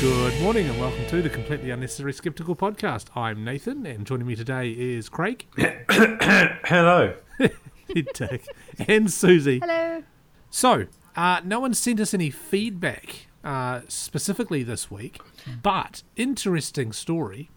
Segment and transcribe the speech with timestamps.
[0.00, 3.14] Good morning and welcome to the Completely Unnecessary Skeptical Podcast.
[3.14, 5.46] I'm Nathan and joining me today is Craig,
[5.90, 7.16] Hello.
[8.14, 8.46] Dick,
[8.88, 9.58] and Susie.
[9.58, 10.02] Hello.
[10.48, 15.20] So, uh, no one sent us any feedback uh, specifically this week,
[15.62, 17.50] but interesting story.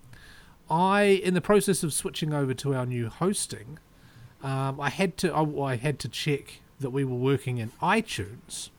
[0.69, 3.79] I, in the process of switching over to our new hosting,
[4.41, 8.69] um, I had to I, I had to check that we were working in iTunes,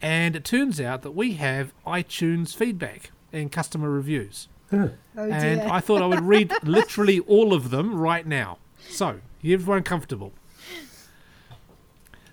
[0.00, 4.48] and it turns out that we have iTunes feedback and customer reviews.
[4.72, 5.62] Oh and.
[5.62, 8.58] I thought I would read literally all of them right now.
[8.88, 10.32] So, everyone comfortable.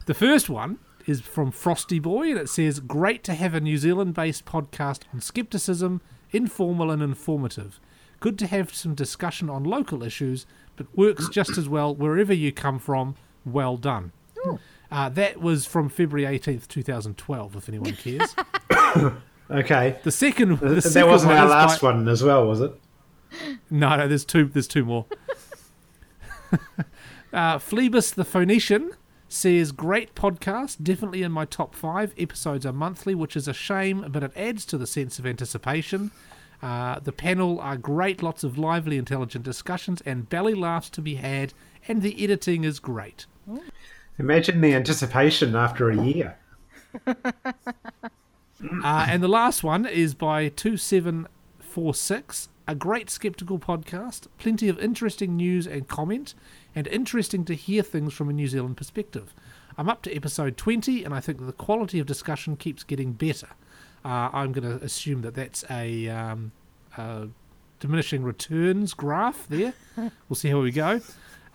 [0.05, 3.77] The first one is from Frosty Boy, and it says, Great to have a New
[3.77, 7.79] Zealand based podcast on skepticism, informal and informative.
[8.19, 12.51] Good to have some discussion on local issues, but works just as well wherever you
[12.51, 13.15] come from.
[13.45, 14.11] Well done.
[14.91, 18.35] Uh, that was from February 18th, 2012, if anyone cares.
[19.49, 19.99] Okay.
[20.03, 22.61] The second, the that second wasn't one our is by- last one as well, was
[22.61, 22.71] it?
[23.69, 24.45] No, no, there's two.
[24.45, 25.05] There's two more.
[27.33, 28.91] uh, Phlebas the Phoenician
[29.27, 32.13] says, "Great podcast, definitely in my top five.
[32.17, 36.11] Episodes are monthly, which is a shame, but it adds to the sense of anticipation.
[36.61, 41.15] Uh, the panel are great, lots of lively, intelligent discussions, and belly laughs to be
[41.15, 41.53] had,
[41.87, 43.25] and the editing is great."
[44.17, 46.37] Imagine the anticipation after a year.
[48.83, 52.49] Uh, and the last one is by 2746.
[52.67, 56.33] A great skeptical podcast, plenty of interesting news and comment,
[56.73, 59.35] and interesting to hear things from a New Zealand perspective.
[59.77, 63.11] I'm up to episode 20, and I think that the quality of discussion keeps getting
[63.11, 63.49] better.
[64.03, 66.51] Uh, I'm going to assume that that's a, um,
[66.97, 67.27] a
[67.79, 69.73] diminishing returns graph there.
[69.97, 71.01] we'll see how we go.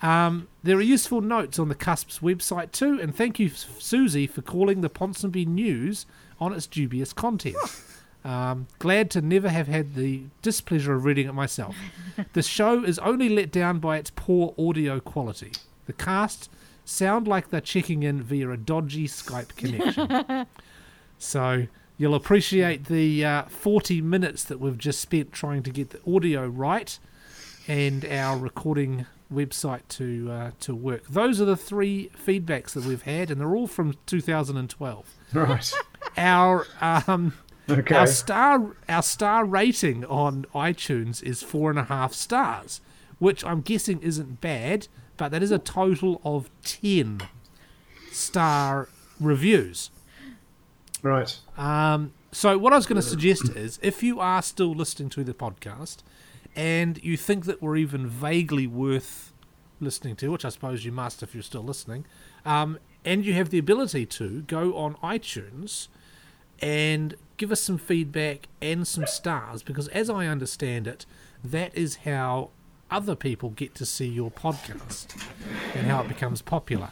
[0.02, 4.42] Um, there are useful notes on the Cusp's website too, and thank you, Susie, for
[4.42, 6.06] calling the Ponsonby News
[6.40, 7.56] on its dubious content.
[8.24, 11.76] Um, glad to never have had the displeasure of reading it myself.
[12.32, 15.52] the show is only let down by its poor audio quality.
[15.86, 16.50] The cast
[16.84, 20.46] sound like they're checking in via a dodgy Skype connection.
[21.18, 21.66] so
[21.96, 26.46] you'll appreciate the uh, 40 minutes that we've just spent trying to get the audio
[26.46, 26.98] right
[27.68, 31.06] and our recording website to uh, to work.
[31.08, 35.14] Those are the three feedbacks that we've had, and they're all from 2012.
[35.32, 35.72] Right.
[36.16, 37.34] Our um,
[37.68, 37.94] Okay.
[37.94, 42.80] our star our star rating on iTunes is four and a half stars,
[43.20, 47.20] which I'm guessing isn't bad, but that is a total of ten
[48.10, 48.88] star
[49.20, 49.90] reviews.
[51.02, 51.38] Right.
[51.56, 55.24] Um, so what I was going to suggest is, if you are still listening to
[55.24, 55.98] the podcast,
[56.56, 59.32] and you think that we're even vaguely worth
[59.80, 62.04] listening to, which I suppose you must if you're still listening,
[62.44, 65.88] um, and you have the ability to go on iTunes
[66.60, 71.06] and give us some feedback and some stars, because as I understand it,
[71.42, 72.50] that is how
[72.90, 75.16] other people get to see your podcast
[75.74, 76.90] and how it becomes popular.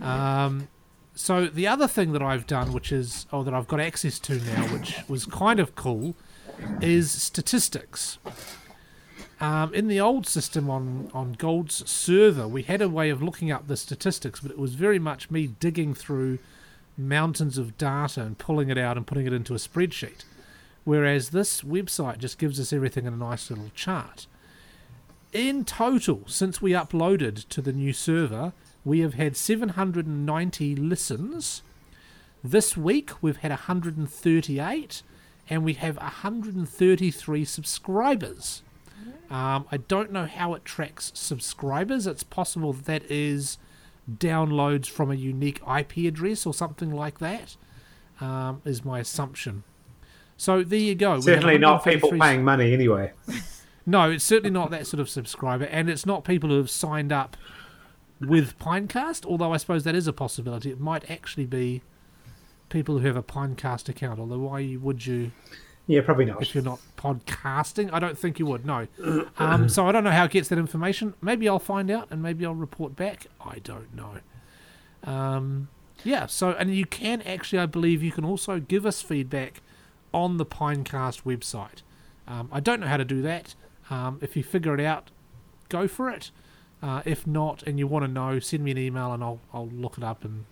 [0.00, 0.68] Um,
[1.14, 4.40] so the other thing that I've done, which is, or that I've got access to
[4.40, 6.16] now, which was kind of cool,
[6.80, 8.18] is statistics.
[9.40, 13.50] Um, in the old system on, on Gold's server, we had a way of looking
[13.50, 16.38] up the statistics, but it was very much me digging through
[16.96, 20.24] mountains of data and pulling it out and putting it into a spreadsheet.
[20.84, 24.26] Whereas this website just gives us everything in a nice little chart.
[25.32, 28.52] In total, since we uploaded to the new server,
[28.84, 31.62] we have had 790 listens.
[32.42, 35.02] This week we've had 138,
[35.48, 38.62] and we have 133 subscribers.
[39.30, 42.06] Um, I don't know how it tracks subscribers.
[42.06, 43.58] It's possible that, is
[44.10, 47.56] downloads from a unique IP address or something like that.
[48.20, 49.64] Um, is my assumption.
[50.36, 51.20] So there you go.
[51.20, 53.12] Certainly not people 133 paying money anyway.
[53.86, 57.12] no, it's certainly not that sort of subscriber, and it's not people who have signed
[57.12, 57.36] up
[58.20, 59.26] with Pinecast.
[59.26, 60.70] Although I suppose that is a possibility.
[60.70, 61.82] It might actually be
[62.68, 64.18] people who have a Pinecast account.
[64.20, 65.30] Although why would you
[65.86, 66.42] Yeah, probably not.
[66.42, 67.90] if you're not podcasting?
[67.92, 68.64] I don't think you would.
[68.64, 68.86] No.
[69.38, 71.14] Um, so I don't know how it gets that information.
[71.20, 73.26] Maybe I'll find out, and maybe I'll report back.
[73.40, 74.18] I don't know.
[75.10, 75.68] Um,
[76.02, 76.26] yeah.
[76.26, 79.60] So and you can actually, I believe, you can also give us feedback
[80.12, 81.82] on the Pinecast website.
[82.26, 83.54] Um, I don't know how to do that.
[83.90, 85.10] Um, if you figure it out,
[85.68, 86.30] go for it.
[86.82, 89.68] Uh, if not, and you want to know, send me an email and I'll I'll
[89.68, 90.44] look it up and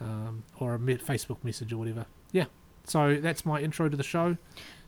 [0.00, 2.06] um, or a Facebook message or whatever.
[2.32, 2.46] Yeah.
[2.84, 4.36] So that's my intro to the show.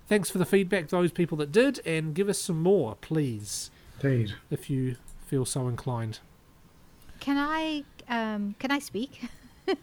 [0.08, 3.70] Thanks for the feedback, those people that did, and give us some more, please,
[4.02, 4.34] Indeed.
[4.50, 6.20] if you feel so inclined.
[7.18, 9.22] Can I um can I speak?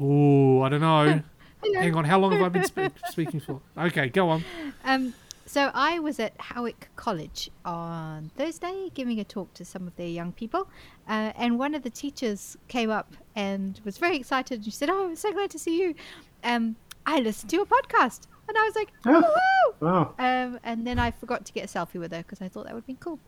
[0.00, 1.22] Oh, I don't know.
[1.74, 3.60] Hang on, how long have I been spe- speaking for?
[3.78, 4.44] Okay, go on.
[4.84, 5.14] Um,
[5.52, 10.08] so I was at Howick College on Thursday giving a talk to some of their
[10.08, 10.62] young people,
[11.08, 14.64] uh, and one of the teachers came up and was very excited.
[14.64, 15.94] She said, "Oh, I'm so glad to see you.
[16.42, 19.20] Um, I listened to your podcast," and I was like, Oh.
[19.20, 20.14] "Woo!" Wow.
[20.18, 22.74] Um, and then I forgot to get a selfie with her because I thought that
[22.74, 23.18] would be cool.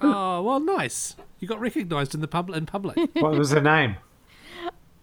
[0.00, 1.16] Oh, well, nice.
[1.40, 2.96] You got recognised in the public in public.
[3.14, 3.96] What was her name?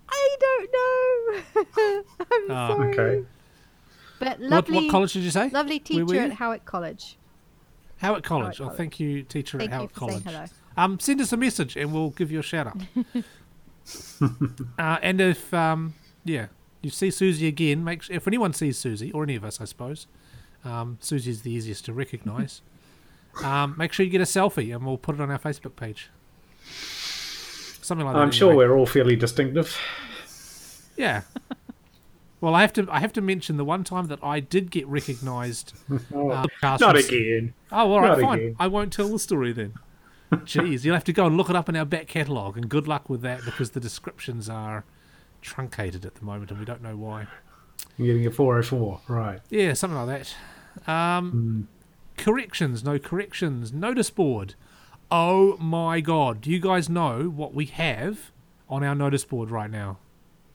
[0.10, 1.64] I don't know.
[2.32, 2.94] I'm Oh, sorry.
[2.98, 3.28] Okay.
[4.20, 5.50] But what, lovely, what college did you say?
[5.50, 6.20] lovely teacher you?
[6.20, 7.18] at Howick College.
[7.98, 8.58] Howick College.
[8.58, 8.78] Howick Oh, College.
[8.78, 10.24] thank you, teacher Thank at you Howick College.
[10.24, 10.46] hello.
[10.76, 12.82] Um, send us a message and we'll give you a shout out.
[14.80, 16.48] uh, and if um, yeah,
[16.82, 19.66] you see Susie again, make sure, if anyone sees Susie or any of us, I
[19.66, 20.08] suppose,
[20.64, 22.62] um, Susie's the easiest to recognise.
[23.44, 26.10] um, make sure you get a selfie and we'll put it on our Facebook page.
[27.82, 28.22] Something like that.
[28.22, 28.68] I'm sure anyway.
[28.68, 29.78] we're all fairly distinctive.
[30.98, 31.22] Yeah.
[32.40, 32.88] Well, I have to.
[32.92, 35.74] I have to mention the one time that I did get recognised.
[36.14, 36.30] Oh,
[36.64, 37.54] uh, not again.
[37.72, 38.40] Oh, all right, Not fine.
[38.40, 38.56] again.
[38.60, 39.74] I won't tell the story then.
[40.32, 42.88] Jeez, you'll have to go and look it up in our back catalogue, and good
[42.88, 44.84] luck with that because the descriptions are
[45.42, 47.28] truncated at the moment, and we don't know why.
[47.98, 49.02] You're getting a 404.
[49.08, 49.40] Right.
[49.50, 50.24] Yeah, something like
[50.86, 50.92] that.
[50.92, 51.68] Um,
[52.18, 53.72] Corrections, no corrections.
[53.72, 54.56] Notice board.
[55.10, 58.32] Oh my god, do you guys know what we have
[58.70, 59.98] on our notice board right now?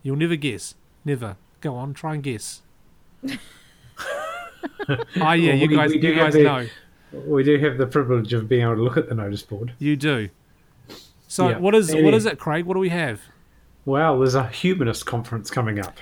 [0.02, 0.75] You'll never guess.
[1.05, 1.37] Never.
[1.62, 2.61] Go on, try and guess.
[5.20, 6.67] Ah, yeah, Well, you we- guys, we you guys the- know.
[7.12, 9.73] We do have the privilege of being able to look at the notice board.
[9.79, 10.29] You do.
[11.29, 11.59] So Yeah.
[11.59, 12.64] what is what is it, Craig?
[12.64, 13.20] What do we have?
[13.85, 15.99] Well, there's a humanist conference coming up.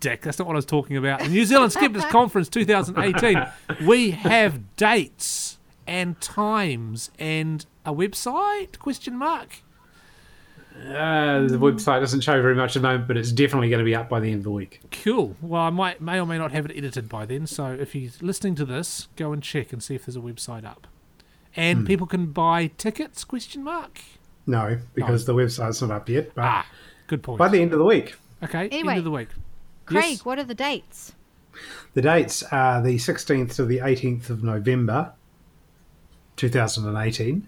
[0.00, 1.20] Dick, that's not what I was talking about.
[1.20, 3.46] The New Zealand Skeptics Conference 2018.
[3.86, 8.78] We have dates and times and a website?
[8.78, 9.62] Question mark.
[10.76, 13.84] Uh, the website doesn't show very much at the moment, but it's definitely going to
[13.84, 14.80] be up by the end of the week.
[14.90, 15.36] Cool.
[15.40, 17.46] Well, I might may or may not have it edited by then.
[17.46, 20.64] So if you're listening to this, go and check and see if there's a website
[20.64, 20.86] up.
[21.56, 21.84] And Hmm.
[21.86, 23.24] people can buy tickets?
[23.24, 24.00] Question mark.
[24.46, 26.66] No, because the website's not up yet, but Ah,
[27.06, 27.38] good point.
[27.38, 28.16] by the end of the week.
[28.42, 29.28] okay, Anyway, end of the week.
[29.86, 30.24] Craig, Yes.
[30.24, 31.14] what are the dates?
[31.94, 35.12] The dates are the 16th to the 18th of November
[36.36, 37.46] 2018.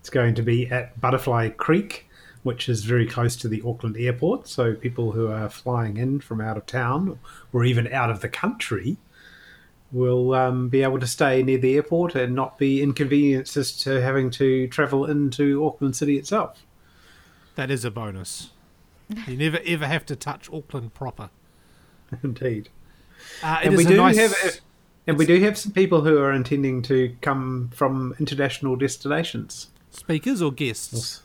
[0.00, 2.07] It's going to be at Butterfly Creek,
[2.48, 4.48] which is very close to the Auckland airport.
[4.48, 7.18] So people who are flying in from out of town
[7.52, 8.96] or even out of the country
[9.92, 14.00] will um, be able to stay near the airport and not be inconvenienced as to
[14.00, 16.64] having to travel into Auckland City itself.
[17.54, 18.48] That is a bonus.
[19.26, 21.28] You never ever have to touch Auckland proper.
[22.22, 22.70] Indeed.
[23.42, 24.60] Uh, and we do nice- have
[25.06, 29.68] and we do have some people who are intending to come from international destinations.
[29.90, 31.22] speakers or guests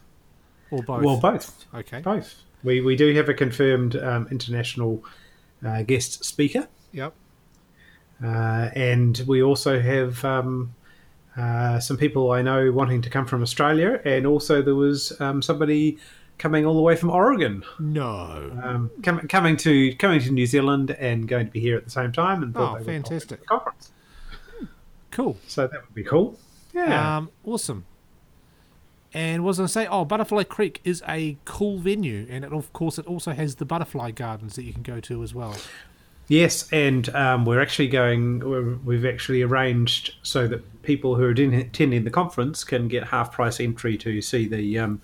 [0.73, 1.03] or both.
[1.03, 2.01] Well, both, Okay.
[2.01, 2.41] both.
[2.63, 5.03] We we do have a confirmed um, international
[5.65, 7.13] uh, guest speaker, Yep.
[8.23, 10.73] uh, and we also have um,
[11.37, 15.41] uh, some people I know wanting to come from Australia, and also there was um,
[15.41, 15.97] somebody
[16.37, 18.51] coming all the way from Oregon, No.
[18.63, 21.91] um, com- coming to coming to New Zealand and going to be here at the
[21.91, 22.41] same time.
[22.43, 23.45] And thought Oh, they would pop into fantastic.
[23.45, 23.91] conference.
[25.11, 25.37] Cool.
[25.47, 26.39] So that would be cool.
[26.73, 27.17] Yeah.
[27.17, 27.85] Um, awesome.
[29.13, 29.87] And was I going to say?
[29.87, 33.65] Oh, Butterfly Creek is a cool venue, and it, of course, it also has the
[33.65, 35.55] butterfly gardens that you can go to as well.
[36.29, 38.39] Yes, and um, we're actually going.
[38.39, 43.03] we're- We've actually arranged so that people who are attend- attending the conference can get
[43.09, 45.01] half price entry to see the um,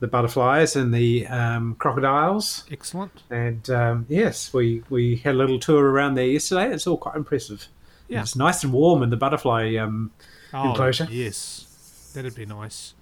[0.00, 2.64] the butterflies and the um, crocodiles.
[2.70, 3.22] Excellent.
[3.30, 6.72] And um, yes, we we had a little tour around there yesterday.
[6.72, 7.66] It's all quite impressive.
[8.08, 8.22] Yeah.
[8.22, 9.76] It's nice and warm in the butterfly.
[9.76, 10.10] Um,
[10.52, 11.06] Oh, Enclosure.
[11.10, 12.94] yes, that'd be nice.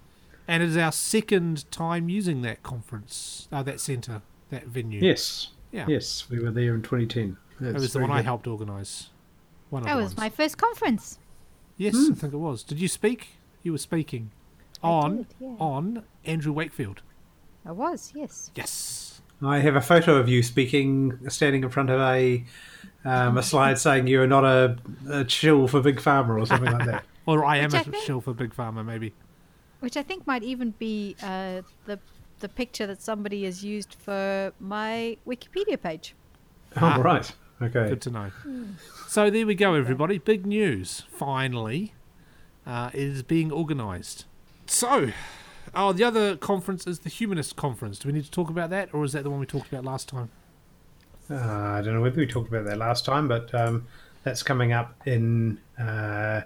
[0.47, 5.01] And it is our second time using that conference, uh, that centre, that venue.
[5.01, 5.85] yes, Yeah.
[5.87, 7.37] yes, we were there in 2010.
[7.59, 9.09] That was the one I helped organise.
[9.69, 10.17] One of That the was ones.
[10.17, 11.19] my first conference.
[11.75, 12.63] Yes, I think it was.
[12.63, 13.29] Did you speak?
[13.63, 14.31] You were speaking
[14.81, 15.47] I on did, yeah.
[15.59, 17.01] on Andrew Wakefield.
[17.65, 18.51] I was, yes.
[18.55, 19.21] Yes.
[19.41, 22.45] I have a photo of you speaking, standing in front of a
[23.05, 24.77] um, a slide saying you are not a,
[25.09, 27.03] a chill for big pharma or something like that.
[27.27, 29.13] Or I am Which I a think- shill for Big Pharma, maybe.
[29.79, 31.99] Which I think might even be uh, the
[32.39, 36.13] the picture that somebody has used for my Wikipedia page.
[36.79, 37.31] Oh, right.
[37.61, 37.89] Okay.
[37.89, 38.31] Good to know.
[39.07, 40.19] So there we go, everybody.
[40.19, 41.03] Big news.
[41.09, 41.93] Finally,
[42.65, 44.25] uh, it is being organised.
[44.67, 45.11] So,
[45.73, 47.97] oh, the other conference is the Humanist Conference.
[47.99, 49.85] Do we need to talk about that, or is that the one we talked about
[49.85, 50.29] last time?
[51.29, 53.87] Uh, I don't know whether we talked about that last time, but um,
[54.23, 56.41] that's coming up in uh,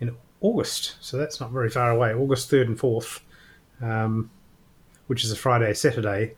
[0.00, 2.12] in August, so that's not very far away.
[2.12, 3.20] August third and fourth,
[3.80, 4.30] um,
[5.06, 6.34] which is a Friday, Saturday,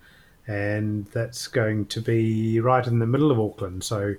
[0.47, 3.83] and that's going to be right in the middle of Auckland.
[3.83, 4.15] So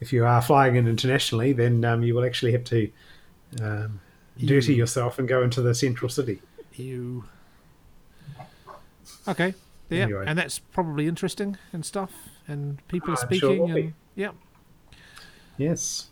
[0.00, 2.90] if you are flying in internationally, then um, you will actually have to
[3.60, 4.00] um,
[4.38, 6.40] dirty yourself and go into the central city.
[6.74, 7.24] You.
[9.26, 9.54] Okay.
[9.90, 10.24] Yeah, Anyway.
[10.26, 12.12] and that's probably interesting and stuff,
[12.48, 14.30] and people are I'm sure speaking, will and yeah.
[15.58, 16.06] Yes.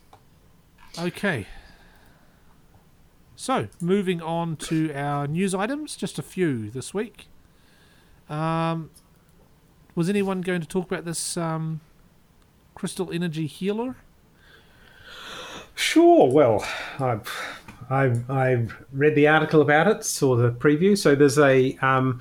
[0.98, 1.46] Okay.
[3.40, 7.28] So, moving on to our news items, just a few this week.
[8.28, 8.90] Um,
[9.94, 11.80] was anyone going to talk about this um,
[12.74, 13.96] crystal energy healer?
[15.74, 16.30] Sure.
[16.30, 16.62] Well,
[16.98, 17.34] I've
[17.88, 20.98] I've, I've read the article about it, saw the preview.
[20.98, 22.20] So there's a um,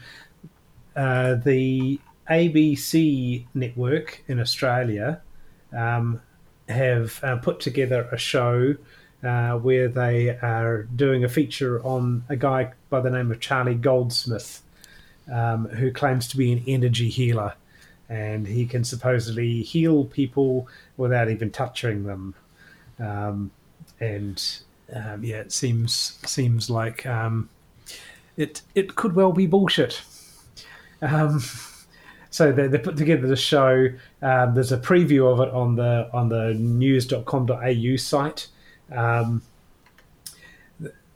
[0.95, 1.99] uh, the
[2.31, 5.21] ABC network in Australia
[5.77, 6.21] um,
[6.69, 8.77] have uh, put together a show
[9.23, 13.75] uh, where they are doing a feature on a guy by the name of Charlie
[13.75, 14.61] Goldsmith,
[15.31, 17.53] um, who claims to be an energy healer,
[18.07, 22.35] and he can supposedly heal people without even touching them
[22.99, 23.51] um,
[23.99, 24.59] and
[24.93, 27.49] um, yeah, it seems seems like um,
[28.37, 30.01] it it could well be bullshit.
[31.01, 31.41] Um,
[32.29, 33.89] so they, they put together the show.
[34.21, 38.47] Um, there's a preview of it on the on the news.com.au site.
[38.91, 39.41] Um,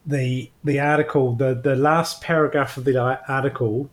[0.05, 3.89] the the article the the last paragraph of the article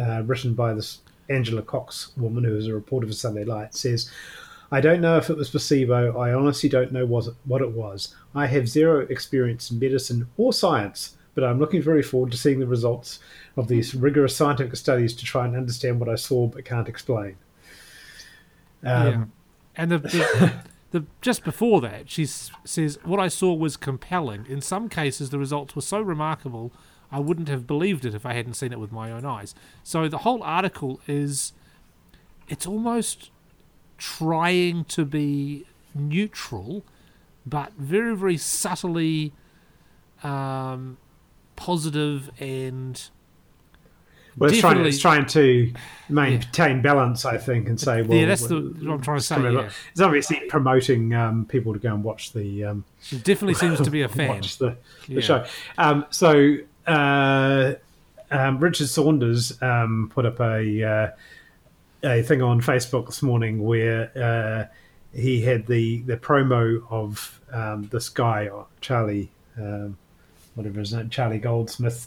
[0.00, 4.10] uh, written by this Angela Cox woman who is a reporter for Sunday Night says
[4.70, 6.18] I don't know if it was placebo.
[6.18, 8.14] I honestly don't know what it, was.
[8.34, 12.60] I have zero experience in medicine or science, but I'm looking very forward to seeing
[12.60, 13.20] the results
[13.56, 17.36] of these rigorous scientific studies to try and understand what I saw but can't explain.
[18.84, 19.24] Um, yeah.
[19.76, 20.52] And the, the,
[20.90, 24.46] the just before that, she says, "What I saw was compelling.
[24.46, 26.72] In some cases, the results were so remarkable,
[27.10, 30.08] I wouldn't have believed it if I hadn't seen it with my own eyes." So
[30.08, 31.52] the whole article is,
[32.48, 33.30] it's almost
[33.98, 36.84] trying to be neutral,
[37.44, 39.32] but very, very subtly
[40.22, 40.96] um,
[41.56, 43.10] positive and
[44.38, 45.72] Well, it's trying, it's trying to
[46.08, 49.40] maintain balance, I think, and say, well, yeah, that's the what I'm trying to say.
[49.52, 49.70] Yeah.
[49.92, 53.90] it's obviously promoting um, people to go and watch the um, She definitely seems to
[53.90, 54.28] be a fan.
[54.28, 54.76] watch the,
[55.08, 55.20] the Yeah.
[55.20, 55.44] show.
[55.76, 57.74] Um, so uh,
[58.30, 61.10] um, Richard Saunders um, put up a uh,
[62.04, 64.74] a thing on Facebook this morning where uh,
[65.18, 68.48] he had the the promo of um, this guy
[68.80, 69.96] Charlie, um,
[70.54, 72.06] whatever his name, Charlie Goldsmith.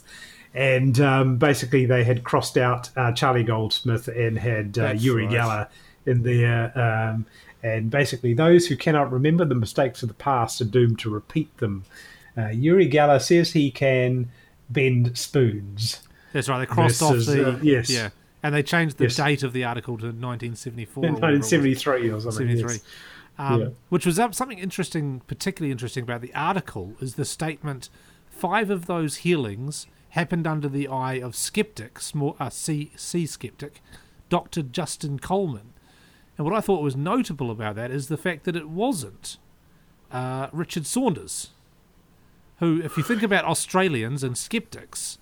[0.54, 5.34] And um, basically, they had crossed out uh, Charlie Goldsmith and had uh, Uri right.
[5.34, 5.68] Geller
[6.04, 6.72] in there.
[6.78, 7.26] Um,
[7.62, 11.56] and basically, those who cannot remember the mistakes of the past are doomed to repeat
[11.58, 11.84] them.
[12.36, 14.30] Uh, Uri Geller says he can
[14.68, 16.02] bend spoons.
[16.32, 16.58] That's right.
[16.60, 17.90] They crossed Versus, off the uh, yes.
[17.90, 18.10] yeah,
[18.42, 19.16] and they changed the Yes.
[19.16, 21.04] date of the article to 1974.
[21.04, 22.48] In or whatever it 1973 or something.
[22.48, 22.72] 73.
[22.72, 22.82] yes.
[23.38, 23.68] Um, Yeah.
[23.90, 27.88] Which was um, something interesting, particularly interesting about the article, is the statement:
[28.30, 33.80] five of those healings happened under the eye of skeptic, small, uh, C, C skeptic,
[34.28, 34.62] Dr.
[34.62, 35.72] Justin Coleman.
[36.36, 39.38] And what I thought was notable about that is the fact that it wasn't
[40.10, 41.50] uh, Richard Saunders,
[42.58, 45.18] who, if you think about Australians and skeptics,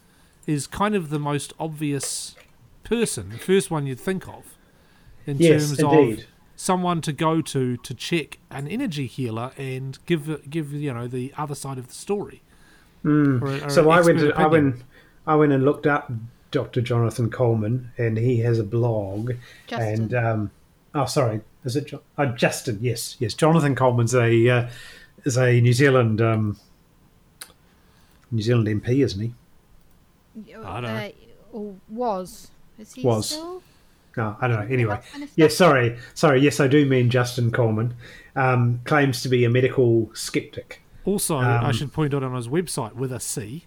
[0.46, 2.34] is kind of the most obvious
[2.82, 4.56] person, the first one you'd think of,
[5.26, 6.18] in Yes, terms indeed.
[6.20, 6.24] of
[6.56, 11.32] someone to go to to check an energy healer and give give you know the
[11.38, 12.42] other side of the story.
[13.04, 13.68] Or or Hmm.
[13.68, 14.82] So I went, to, I went,
[15.26, 16.10] I went and looked up
[16.50, 16.80] Dr.
[16.80, 19.32] Jonathan Coleman, and he has a blog.
[19.66, 19.88] Justin.
[20.02, 20.50] And um,
[20.94, 22.78] oh, sorry, is it jo- oh, Justin?
[22.80, 23.34] Yes, yes.
[23.34, 24.68] Jonathan Coleman's a uh,
[25.24, 26.58] is a New Zealand um,
[28.30, 29.34] New Zealand MP, isn't he?
[30.56, 30.96] I don't know.
[30.96, 31.10] Uh,
[31.52, 32.50] or was.
[32.78, 33.30] Is he Was.
[33.30, 33.62] still?
[34.16, 34.74] No, I don't know.
[34.74, 35.34] Anyway, Health Minister?
[35.40, 35.56] yes.
[35.56, 36.40] Sorry, sorry.
[36.40, 37.94] Yes, I do mean Justin Coleman.
[38.36, 40.82] Um, claims to be a medical skeptic.
[41.04, 43.64] Also, I um, should point out on his website with a C,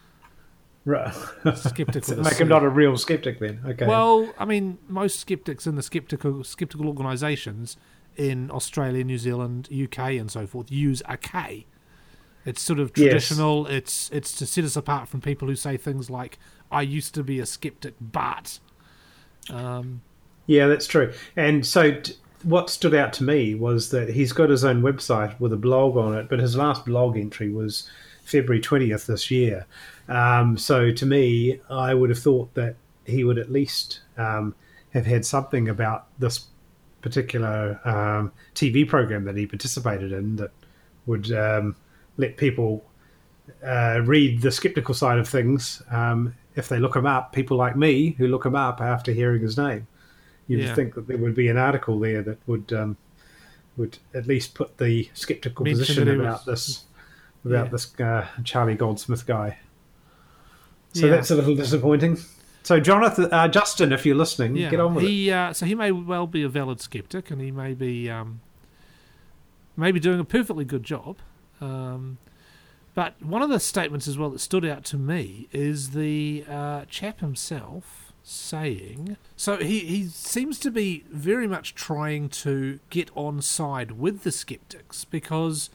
[0.86, 1.12] Right.
[1.54, 2.42] skeptic with Make C.
[2.42, 3.60] him not a real skeptic then.
[3.66, 3.86] Okay.
[3.86, 7.76] Well, I mean, most skeptics in the skeptical skeptical organisations
[8.16, 11.66] in Australia, New Zealand, UK, and so forth use a K.
[12.46, 13.04] It's sort of Yes.
[13.28, 13.66] traditional.
[13.66, 16.38] It's it's to set us apart from people who say things like
[16.72, 18.58] "I used to be a skeptic, but."
[19.50, 20.00] Um,
[20.46, 21.12] Yeah, that's true.
[21.36, 25.38] And so, t- what stood out to me was that he's got his own website
[25.40, 27.88] with a blog on it, but his last blog entry was
[28.24, 29.66] February 20th this year.
[30.08, 34.54] Um, so, to me, I would have thought that he would at least um,
[34.94, 36.46] have had something about this
[37.02, 40.50] particular um, TV program that he participated in that
[41.06, 41.76] would um,
[42.16, 42.84] let people
[43.64, 47.32] uh, read the skeptical side of things um, if they look him up.
[47.32, 49.86] People like me who look him up after hearing his name.
[50.58, 52.96] You'd think that there would be an article there that would um,
[53.76, 56.84] would at least put the skeptical Mention position about was- this
[57.44, 57.70] about Yeah.
[57.70, 59.58] this uh, Charlie Goldsmith guy.
[60.92, 61.12] So Yeah.
[61.12, 62.18] that's a little disappointing.
[62.62, 65.30] So Jonathan, uh, Justin, if you're listening, Yeah, get on with it.
[65.30, 68.40] uh, so he may well be a valid skeptic, and he may be um,
[69.76, 71.16] maybe doing a perfectly good job.
[71.60, 72.18] Um,
[72.94, 76.84] but one of the statements as well that stood out to me is the uh,
[76.88, 79.16] chap himself saying.
[79.36, 84.32] So he, he seems to be very much trying to get on side with the
[84.32, 85.70] skeptics because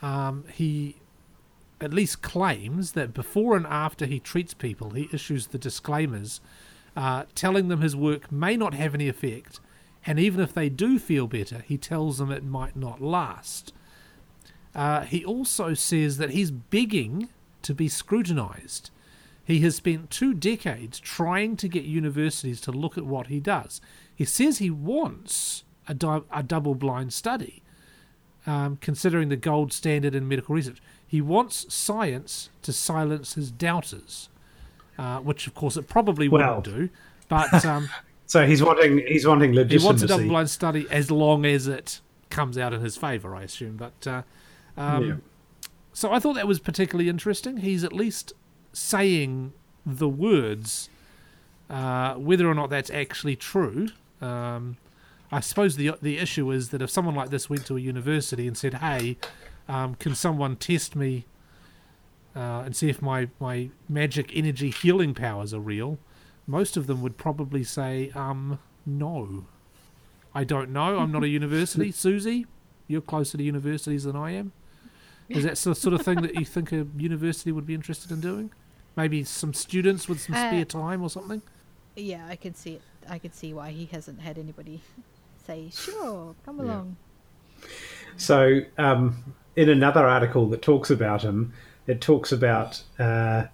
[0.00, 0.96] um, he
[1.80, 6.40] at least claims that before and after he treats people, he issues the disclaimers
[6.96, 9.60] uh, telling them his work may not have any effect,
[10.04, 13.72] and even if they do feel better, he tells them it might not last.
[14.74, 17.28] Uh, he also says that he's begging
[17.62, 18.90] to be scrutinized.
[19.48, 23.80] He has spent two decades trying to get universities to look at what he does.
[24.14, 27.62] He says he wants a, di- a double blind study,
[28.46, 30.82] um, considering the gold standard in medical research.
[31.06, 34.28] He wants science to silence his doubters,
[34.98, 36.56] uh, which of course it probably Well.
[36.56, 36.90] wouldn't do.
[37.30, 37.88] But um,
[38.26, 39.82] So he's wanting he's wanting legitimacy.
[39.82, 43.34] he wants a double blind study as long as it comes out in his favour,
[43.34, 43.78] I assume.
[43.78, 44.22] But uh,
[44.76, 45.14] um, Yeah.
[45.94, 47.56] so I thought that was particularly interesting.
[47.58, 48.34] He's at least
[48.72, 49.52] saying
[49.84, 50.88] the words,
[51.70, 53.88] uh, whether or not that's actually true.
[54.20, 54.76] Um,
[55.30, 58.46] I suppose the the issue is that if someone like this went to a university
[58.46, 59.16] and said, "Hey,
[59.68, 61.26] um, can someone test me
[62.34, 65.98] uh, and see if my my magic energy healing powers are real?"
[66.46, 69.46] Most of them would probably say, "Um, no,
[70.34, 70.98] I don't know.
[70.98, 72.46] I'm not a university." Susie,
[72.86, 74.52] you're closer to universities than I am.
[75.28, 78.20] Is that the sort of thing that you think a university would be interested in
[78.20, 78.50] doing?
[78.96, 81.42] Maybe some students with some Uh, spare time or something.
[81.96, 82.82] Yeah, I can see it.
[83.08, 84.80] I can see why he hasn't had anybody
[85.46, 86.64] say, "Sure, come Yeah.
[86.64, 86.96] along."
[88.16, 91.52] So, um, in another article that talks about him,
[91.86, 93.44] it talks about uh,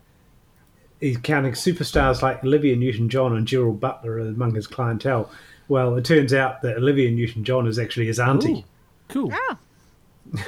[1.01, 5.31] he's counting superstars like Olivia Newton-John and Gerald Butler among his clientele.
[5.69, 8.53] Well, it turns out that Olivia Newton-John is actually his auntie.
[8.61, 8.65] Ooh,
[9.09, 9.33] cool.
[9.33, 9.59] Ah,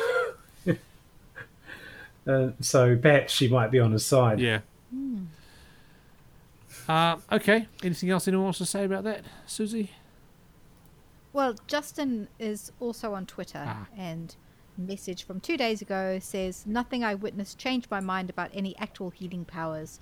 [2.26, 4.40] Uh, so perhaps she might be on his side.
[4.40, 4.60] Yeah.
[6.88, 7.66] Uh, okay.
[7.82, 9.90] Anything else anyone wants to say about that, Susie?
[11.32, 13.86] well, Justin is also on Twitter, Ah.
[13.96, 14.34] and
[14.78, 19.10] message from two days ago says, "Nothing I witnessed changed my mind about any actual
[19.10, 20.00] healing powers."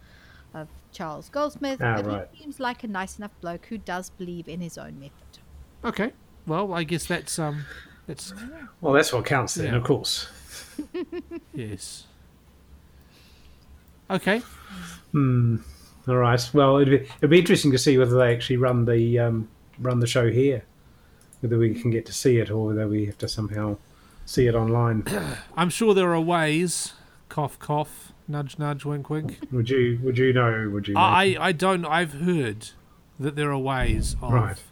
[0.52, 2.28] Of Charles Goldsmith, Ah, but right.
[2.30, 5.40] he seems like a nice enough bloke who does believe in his own method.
[5.84, 6.12] Okay.
[6.46, 7.64] Well, I guess that's um,
[8.06, 8.32] that's
[8.80, 9.76] Well, that's what counts then, Yeah.
[9.78, 10.28] of course.
[11.54, 12.04] yes.
[14.14, 14.42] Okay.
[15.10, 15.56] Hmm.
[16.06, 16.50] All right.
[16.52, 19.48] Well, it'd be, it'd be interesting to see whether they actually run the um,
[19.78, 20.64] run the show here,
[21.40, 23.76] whether we can get to see it or whether we have to somehow
[24.24, 25.04] see it online.
[25.56, 26.92] I'm sure there are ways.
[27.28, 28.12] Cough, cough.
[28.28, 28.84] Nudge, nudge.
[28.84, 29.38] Wink, wink.
[29.50, 29.98] would you?
[30.02, 30.70] Would you know?
[30.72, 30.94] Would you?
[30.96, 31.84] I, I don't.
[31.84, 32.68] I've heard
[33.18, 34.32] that there are ways of.
[34.32, 34.62] Right.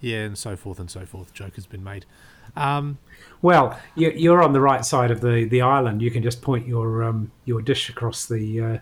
[0.00, 1.34] Yeah, and so forth and so forth.
[1.34, 2.06] Joke has been made.
[2.56, 2.98] Um,
[3.42, 6.02] Well, you- you're on the right side of the, the island.
[6.02, 8.78] You can just point your um, your dish across the uh,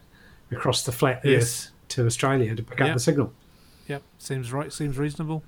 [0.51, 1.43] across the flat Yes.
[1.43, 3.33] Earth to Australia to pick up the signal.
[3.87, 4.73] Yep, seems right.
[4.73, 5.43] Seems reasonable.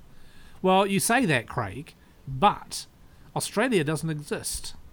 [0.63, 1.95] Well, you say that, Craig,
[2.27, 2.87] but
[3.35, 4.75] Australia doesn't exist.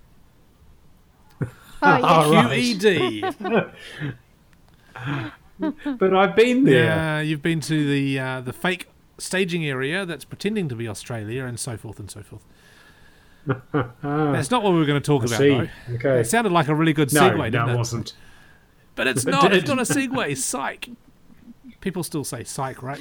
[1.81, 2.85] Oh, yes.
[3.43, 3.71] Oh.
[4.95, 5.95] QED.
[5.99, 6.85] But I've been there.
[6.85, 11.45] yeah, you've been to the uh, the fake staging area that's pretending to be Australia,
[11.45, 12.43] and so forth and so forth.
[13.45, 15.49] That's not what we were going to talk I about, see.
[15.49, 15.95] though.
[15.95, 16.19] Okay.
[16.21, 17.77] It sounded like a really good segue, no, didn't it it?
[17.77, 18.13] wasn't.
[18.95, 19.53] But it's It not.
[19.53, 19.75] It's did.
[19.75, 20.37] not a segue.
[20.37, 20.89] Psych.
[21.81, 22.99] People still say psych, right?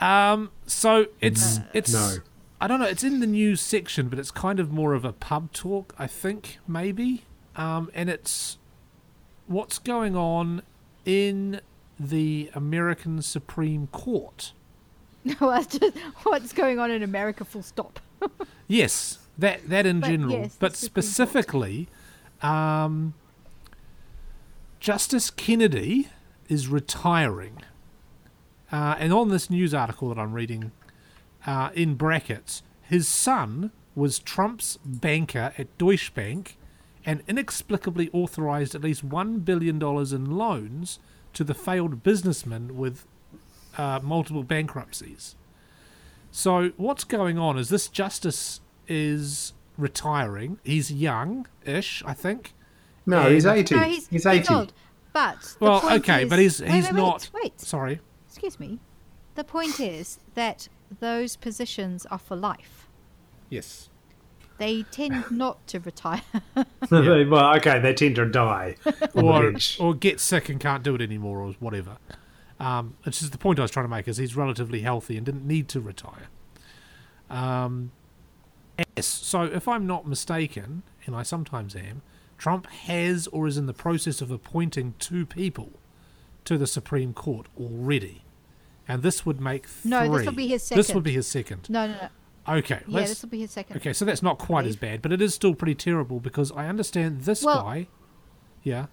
[0.00, 0.50] Um.
[0.66, 1.92] So it's it's.
[1.92, 2.16] No.
[2.60, 2.86] I don't know.
[2.86, 6.06] It's in the news section, but it's kind of more of a pub talk, I
[6.06, 7.24] think, maybe.
[7.56, 8.56] Um, and it's
[9.48, 10.62] what's going on
[11.04, 11.60] in
[11.98, 14.52] the American Supreme Court.
[15.40, 17.44] Well, just what's going on in America?
[17.44, 18.00] Full stop.
[18.68, 21.88] Yes, that that in But general, yes, but specifically,
[22.40, 23.12] um,
[24.80, 26.08] Justice Kennedy
[26.48, 27.58] is retiring,
[28.70, 30.72] uh, and on this news article that I'm reading,
[31.46, 36.56] uh, in brackets, his son was Trump's banker at Deutsche Bank,
[37.04, 40.98] and inexplicably authorized at least one billion dollars in loans
[41.34, 43.04] to the failed businessman with
[43.76, 45.34] uh, multiple bankruptcies.
[46.32, 50.58] So what's going on is this justice is retiring.
[50.64, 52.54] He's young-ish, I think.
[53.06, 53.74] No, And- he's 80.
[53.74, 54.54] No, he's, 80.
[54.54, 54.72] old.
[55.12, 57.30] But the Well, point okay, is- but he's he's wait, not.
[57.34, 57.60] Wait, wait.
[57.60, 58.00] Sorry.
[58.26, 58.80] excuse me.
[59.34, 60.68] the point is that
[61.00, 62.88] those positions are for life.
[63.50, 63.88] Yes.
[64.58, 66.22] They tend not to retire.
[66.90, 68.76] well, okay, they tend to die
[69.14, 71.96] or, or get sick and can't do it anymore or whatever.
[72.62, 75.26] Um, it's just the point I was trying to make is he's relatively healthy and
[75.26, 76.28] didn't need to retire.
[77.28, 77.90] Um,
[78.96, 82.02] yes, so if I'm not mistaken, and I sometimes am,
[82.38, 85.70] Trump has or is in the process of appointing two people
[86.44, 88.22] to the Supreme Court already.
[88.86, 89.90] And this would make three.
[89.90, 90.78] No, this will be his second.
[90.78, 91.68] This would be his second.
[91.68, 92.08] no, no, no.
[92.58, 93.76] Okay, Yeah, this will be his second.
[93.76, 96.66] okay, so that's not quite as bad, but it is still pretty terrible because I
[96.66, 97.86] understand this Well- guy.
[98.64, 98.86] Yeah.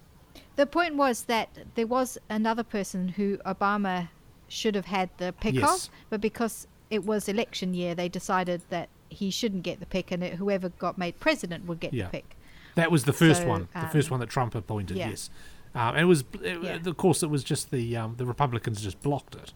[0.56, 4.08] The point was that there was another person who Obama
[4.48, 5.86] should have had the pick Yes.
[5.86, 10.10] of, but because it was election year, they decided that he shouldn't get the pick,
[10.10, 12.04] and it, whoever got made president would get Yeah.
[12.06, 12.36] the pick.
[12.74, 14.96] That was the first So, one, the um, first one that Trump appointed.
[14.96, 15.10] yeah.
[15.10, 15.30] Yes,
[15.74, 16.78] um, and it was, it, Yeah.
[16.84, 19.52] of course, it was just the um, the Republicans just blocked it.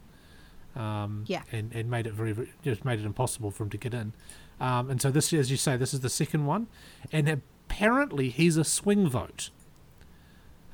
[0.77, 1.43] Um, Yeah.
[1.53, 4.13] and, and made it very, very just made it impossible for him to get in.
[4.61, 6.67] Um, and so this, as you say, this is the second one,
[7.13, 9.51] and apparently he's a swing vote.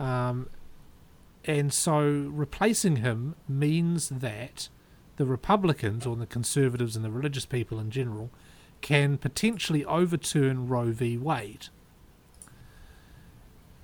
[0.00, 0.48] Um,
[1.44, 4.68] and so replacing him means that
[5.16, 8.30] the Republicans or the conservatives and the religious people in general
[8.80, 11.16] can potentially overturn Roe v.
[11.18, 11.68] Wade.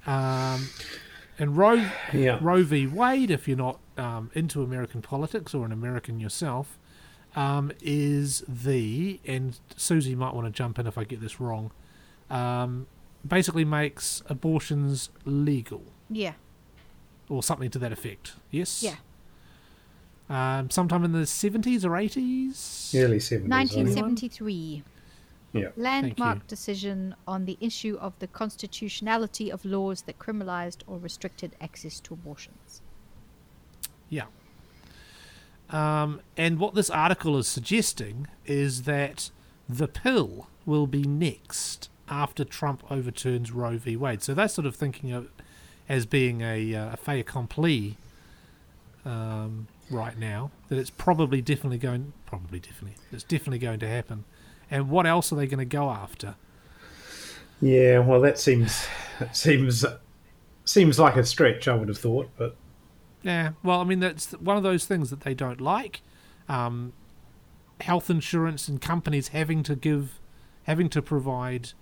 [0.07, 0.69] Um,
[1.39, 2.39] and Roe, Yeah.
[2.41, 2.87] Roe v.
[2.87, 6.79] Wade, if you're not um, into American politics or an American yourself,
[7.35, 11.71] um, is the and Susie might want to jump in if I get this wrong.
[12.31, 12.87] Um,
[13.27, 16.33] basically, makes abortions legal Yeah,
[17.29, 18.35] or something to that effect.
[18.51, 18.83] Yes.
[18.83, 18.97] yeah.
[20.29, 22.93] Um, sometime in the seventies or eighties.
[22.97, 23.49] Early 70s.
[23.49, 24.83] 1973.
[25.53, 25.69] Yeah.
[25.77, 32.01] Landmark decision on the issue of the constitutionality of laws that criminalized or restricted access
[32.01, 32.83] to abortions.
[34.09, 34.25] Yeah.
[35.71, 39.31] Um, and what this article is suggesting is that
[39.69, 43.97] the pill will be next after Trump overturns Roe v.
[43.97, 44.23] Wade.
[44.23, 45.31] So they're sort of thinking of it
[45.89, 47.97] as being a, uh, a fait accompli
[49.05, 50.51] um, right now.
[50.69, 54.25] That it's probably definitely going, probably definitely, it's definitely going to happen.
[54.71, 56.35] And what else are they going to go after?
[57.61, 58.87] Yeah, well, that seems
[59.19, 59.85] that seems
[60.65, 61.69] seems like a stretch.
[61.69, 62.57] I would have thought, but
[63.23, 66.03] Yeah, well, I mean, that's one of those things that they don't like.
[66.49, 66.93] Um,
[67.81, 70.21] health insurance and companies having to give,
[70.65, 71.73] having to provide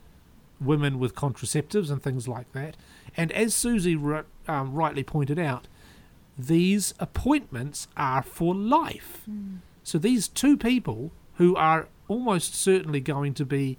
[0.60, 2.76] women with contraceptives and things like that.
[3.16, 5.68] And as Susie ri- um, rightly pointed out,
[6.36, 9.28] these appointments are for life.
[9.82, 13.78] So these two people who are almost certainly going to be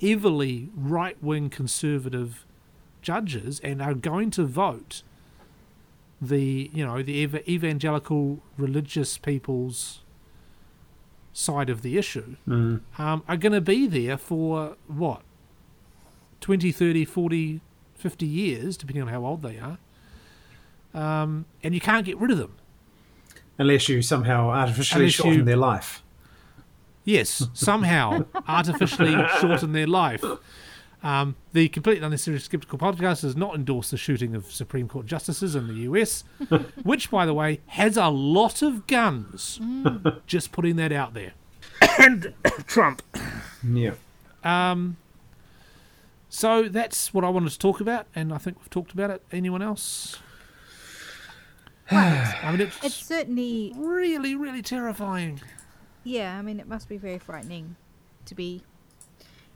[0.00, 2.46] heavily right wing conservative
[3.02, 5.02] judges and are going to vote
[6.20, 10.00] the you know the ev- evangelical religious people's
[11.32, 15.20] side of the issue mm, um, are going to be there for what
[16.46, 17.60] 20 30 40
[17.96, 19.78] 50 years depending on how old they are
[20.94, 22.54] um, and you can't get rid of them
[23.58, 26.04] unless you somehow artificially Unless shorten you- their life.
[27.04, 30.24] yes somehow artificially shorten their life
[31.02, 35.54] um, the completely unnecessary skeptical podcast does not endorse the shooting of Supreme Court justices
[35.56, 36.24] in the US,
[36.84, 39.60] which, by the way, has a lot of guns.
[40.26, 41.34] Just putting that out there.
[42.00, 42.32] and
[42.66, 43.02] Trump.
[43.62, 43.92] Yeah.
[44.42, 44.96] Um,
[46.28, 49.22] so that's what I wanted to talk about, and I think we've talked about it.
[49.32, 50.18] Anyone else?
[51.90, 55.40] I mean, it's, It's certainly, really, really terrifying.
[56.04, 57.76] yeah, I mean, it must be very frightening
[58.24, 58.62] to be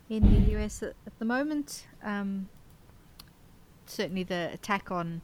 [0.09, 1.87] in the US at, at the moment.
[2.05, 2.49] Um,
[3.87, 5.23] certainly, the attack on,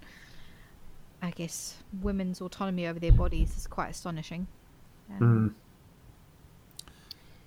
[1.23, 4.47] I guess, women's autonomy over their bodies is quite astonishing.
[5.11, 5.55] Um, Mm.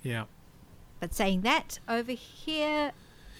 [0.04, 0.24] Yeah.
[1.02, 2.94] But saying that, over here,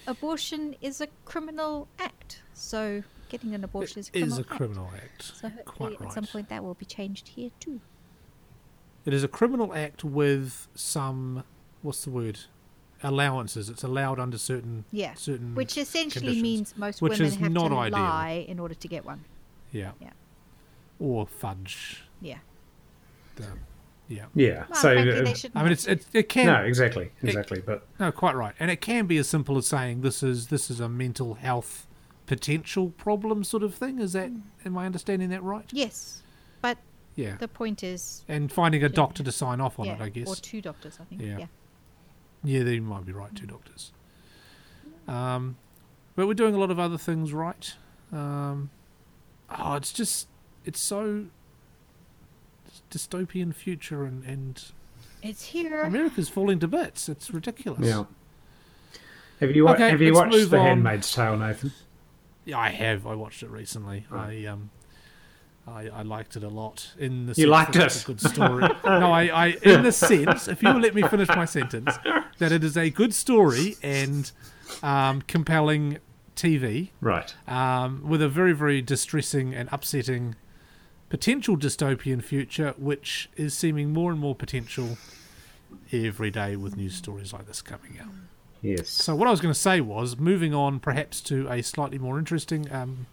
[0.06, 2.42] abortion is a criminal act.
[2.54, 4.50] So getting an abortion is a It criminal is a act.
[4.50, 5.22] criminal act.
[5.22, 7.80] So hopefully at some point that will be changed here too.
[9.04, 11.44] It is a criminal act with some,
[11.82, 12.40] what's the word?
[13.02, 13.70] Allowances.
[13.70, 15.14] It's allowed under certain Yeah.
[15.14, 16.42] certain Which essentially conditions.
[16.42, 17.98] means most Which women have to ideal.
[17.98, 19.24] lie in order to get one.
[19.72, 19.92] Yeah.
[20.00, 20.10] Yeah.
[20.98, 22.02] Or fudge.
[22.20, 22.38] Yeah.
[23.36, 23.46] The,
[24.10, 24.26] yeah.
[24.34, 24.64] Yeah.
[24.68, 27.62] Well, so, frankly, uh, I mean, it's it, it can no, exactly, exactly.
[27.64, 30.70] But no quite right, and it can be as simple as saying this is this
[30.70, 31.86] is a mental health
[32.26, 33.98] potential problem sort of thing.
[34.00, 34.30] Is that
[34.64, 35.64] am I understanding that right?
[35.72, 36.22] yes,
[36.60, 36.76] but
[37.14, 37.36] Yeah.
[37.38, 38.94] the point is, and finding a Yeah.
[38.94, 40.28] doctor to sign off on yeah, it, I guess.
[40.28, 41.22] or two doctors, I think.
[41.22, 41.38] Yeah.
[41.38, 41.46] Yeah.
[42.42, 43.92] Yeah, they might be right, two doctors.
[45.06, 45.56] Um,
[46.16, 47.74] but we're doing a lot of other things right.
[48.12, 48.70] Um,
[49.50, 50.28] oh, it's just,
[50.64, 51.26] it's so,
[52.90, 54.62] dystopian future, and, and
[55.22, 55.82] It's here.
[55.82, 57.08] America's falling to bits.
[57.08, 57.86] It's ridiculous.
[57.86, 58.04] Yeah.
[59.40, 60.66] Have you wa- Okay, have you watched The on.
[60.66, 61.72] Handmaid's Tale, Nathan?
[62.44, 63.06] Yeah, I have.
[63.06, 64.06] I watched it recently.
[64.10, 64.44] Right.
[64.44, 64.70] I um,
[65.68, 66.92] I, I liked it a lot.
[66.98, 68.02] In the You sense liked that it's it?
[68.02, 68.62] a good story.
[68.84, 71.96] no, I, I in the sense, if you will let me finish my sentence,
[72.38, 74.30] that it is a good story and
[74.82, 75.98] um, compelling
[76.34, 77.34] TV Right.
[77.46, 80.34] um, with a very very distressing and upsetting
[81.10, 84.96] potential dystopian future, which is seeming more and more potential
[85.92, 88.08] every day with news stories like this coming out.
[88.62, 88.88] Yes.
[88.88, 92.18] So what I was going to say was moving on, perhaps to a slightly more
[92.18, 93.06] interesting, um,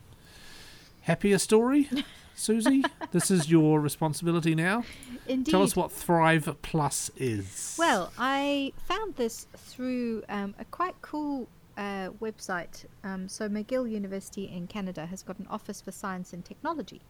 [1.01, 1.89] happier story.
[2.35, 4.83] Susie, this is your responsibility now.
[5.27, 5.49] Indeed.
[5.49, 7.75] Tell us what Thrive Plus is.
[7.79, 12.85] Well, I found this through um, a quite cool uh, website.
[13.03, 17.01] Um, so, McGill University in Canada has got an Office for Science and Technology,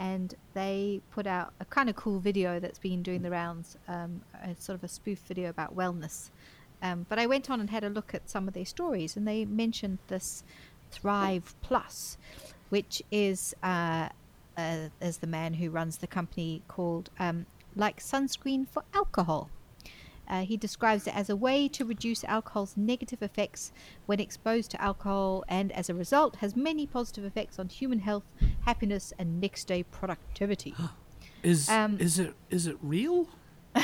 [0.00, 4.22] and they put out a kind of cool video that's been doing the rounds, um,
[4.42, 6.30] a sort of a spoof video about wellness.
[6.82, 9.28] Um, but I went on and had a look at some of their stories, and
[9.28, 10.42] they mentioned this
[10.90, 12.16] Thrive Plus,
[12.70, 14.08] which is uh,
[14.56, 17.44] uh, as the man who runs the company called um,
[17.76, 19.50] like sunscreen for alcohol.
[20.30, 23.72] Uh, he describes it as a way to reduce alcohol's negative effects
[24.06, 28.22] when exposed to alcohol, and as a result, has many positive effects on human health,
[28.64, 30.74] happiness, and next day productivity.
[31.42, 33.28] is um, is it is it real?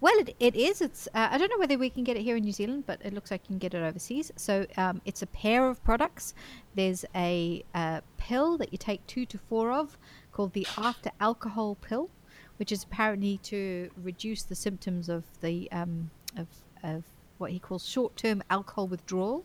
[0.00, 0.80] Well, it, it is.
[0.80, 3.00] It's uh, I don't know whether we can get it here in New Zealand, but
[3.04, 4.30] it looks like you can get it overseas.
[4.36, 6.34] So um, it's a pair of products.
[6.74, 9.98] There's a uh, pill that you take two to four of,
[10.32, 12.10] called the after alcohol pill,
[12.58, 16.46] which is apparently to reduce the symptoms of the um, of
[16.82, 17.04] of
[17.38, 19.44] what he calls short term alcohol withdrawal,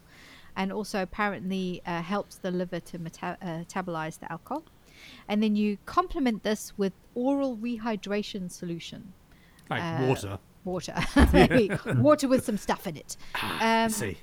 [0.56, 4.64] and also apparently uh, helps the liver to meta- uh, metabolize the alcohol.
[5.28, 9.14] And then you complement this with oral rehydration solution
[9.70, 10.40] Like uh, water.
[10.64, 10.96] water,
[11.98, 13.18] water with some stuff in it.
[13.36, 14.18] I Um, see.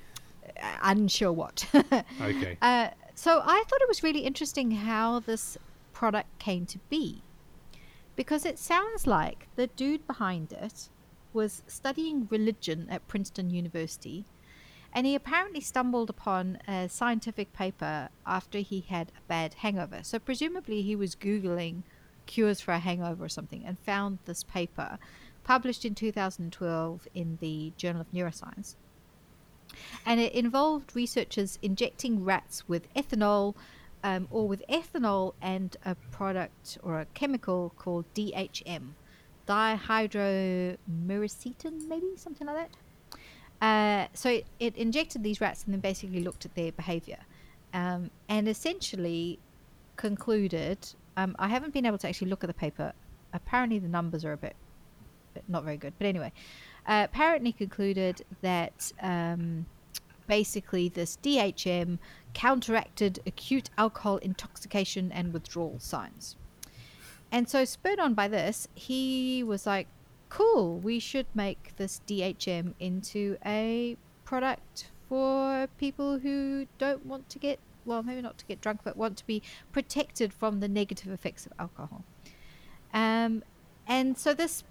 [0.81, 1.65] unsure what.
[2.21, 2.57] Okay.
[2.61, 5.57] uh, so I thought it was really interesting how this
[5.93, 7.21] product came to be,
[8.21, 10.89] because it sounds like the dude behind it
[11.33, 14.25] was studying religion at Princeton University,
[14.93, 20.01] and he apparently stumbled upon a scientific paper after he had a bad hangover.
[20.03, 21.81] So presumably he was googling
[22.27, 24.99] cures for a hangover or something and found this paper
[25.43, 28.75] published in 2012 in the Journal of Neuroscience
[30.05, 33.55] and it involved researchers injecting rats with ethanol
[34.03, 38.93] um, or with ethanol and a product or a chemical called DHM,
[39.47, 42.69] dihydromyricetin, maybe something like that.
[43.61, 47.19] Uh, so it, it injected these rats and then basically looked at their behavior
[47.73, 49.37] um, and essentially
[49.97, 50.79] concluded.
[51.15, 52.93] Um, I haven't been able to actually look at the paper.
[53.33, 54.55] Apparently, the numbers are a bit
[55.47, 55.93] not very good.
[55.97, 56.31] But anyway,
[56.87, 59.65] uh, apparently concluded that um,
[60.27, 61.99] basically this DHM
[62.33, 66.35] counteracted acute alcohol intoxication and withdrawal signs.
[67.31, 69.87] And so, spurred on by this, he was like,
[70.29, 77.39] cool, we should make this DHM into a product for people who don't want to
[77.39, 79.41] get, well, maybe not to get drunk, but want to be
[79.71, 82.03] protected from the negative effects of alcohol.
[82.93, 83.43] Um,
[83.87, 84.63] and so, this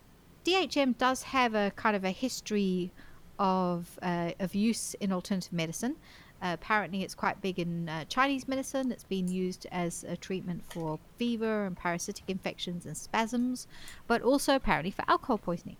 [0.44, 2.90] DHM does have a kind of a history
[3.38, 5.96] of uh, of use in alternative medicine.
[6.42, 8.90] Uh, apparently, it's quite big in uh, Chinese medicine.
[8.90, 13.66] It's been used as a treatment for fever and parasitic infections and spasms,
[14.06, 15.76] but also apparently for alcohol poisoning.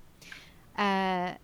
[0.77, 1.35] Uh,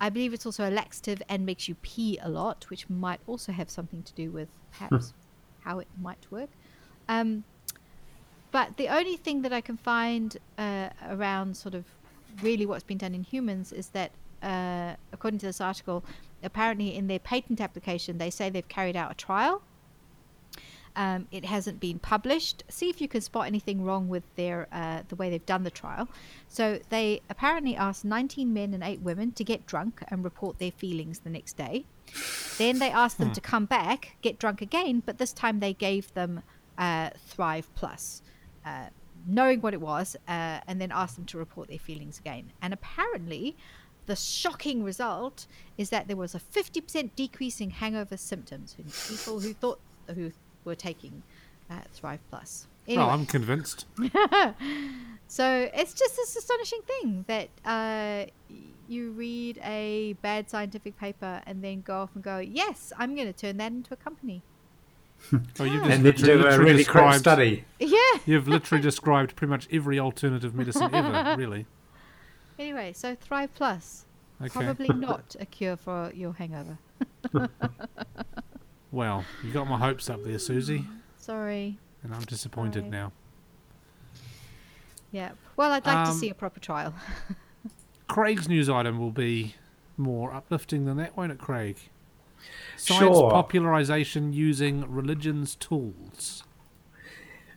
[0.00, 3.52] I believe it's also a laxative and makes you pee a lot, which might also
[3.52, 5.12] have something to do with perhaps
[5.60, 6.50] how it might work.
[7.08, 7.44] Um,
[8.50, 11.84] but the only thing that I can find uh, around sort of
[12.42, 16.04] really what's been done in humans is that, uh, according to this article,
[16.42, 19.62] apparently in their patent application, they say they've carried out a trial.
[20.94, 22.64] Um, it hasn't been published.
[22.68, 25.70] See if you can spot anything wrong with their uh, the way they've done the
[25.70, 26.06] trial.
[26.48, 30.70] So they apparently asked 19 men and 8 women to get drunk and report their
[30.70, 31.86] feelings the next day.
[32.58, 36.12] Then they asked them to come back, get drunk again, but this time they gave
[36.12, 36.42] them
[36.76, 38.22] uh, Thrive Plus,
[38.66, 38.86] uh,
[39.26, 42.52] knowing what it was, uh, and then asked them to report their feelings again.
[42.60, 43.56] And apparently,
[44.06, 45.46] the shocking result
[45.78, 49.80] is that there was a 50% decrease in hangover symptoms in people who thought
[50.14, 50.32] who
[50.64, 51.22] were taking
[51.70, 52.66] uh, Thrive Plus.
[52.88, 53.86] Anyway, Oh, I'm convinced.
[55.28, 58.26] so it's just this astonishing thing that uh,
[58.88, 63.28] you read a bad scientific paper and then go off and go, yes, I'm going
[63.28, 64.42] to turn that into a company.
[65.60, 67.64] Oh, you've just and then literally, do a really crap described, study.
[67.78, 67.98] Yeah.
[68.26, 71.66] You've literally described pretty much every alternative medicine ever, really.
[72.58, 74.04] Anyway, so Thrive Plus.
[74.40, 74.50] Okay.
[74.50, 76.76] Probably not a cure for your hangover.
[78.90, 80.84] Well, you got my hopes up there, Susie,
[81.16, 81.78] Sorry.
[82.02, 82.90] and I'm disappointed Sorry.
[82.90, 83.12] now.
[85.12, 85.30] Yeah.
[85.56, 86.92] Well, I'd like to Um, see a proper trial.
[88.08, 89.54] Craig's news item will be
[89.96, 91.78] more uplifting than that, won't it, Craig?
[92.76, 93.30] Science Sure.
[93.30, 96.42] popularization using religion's tools.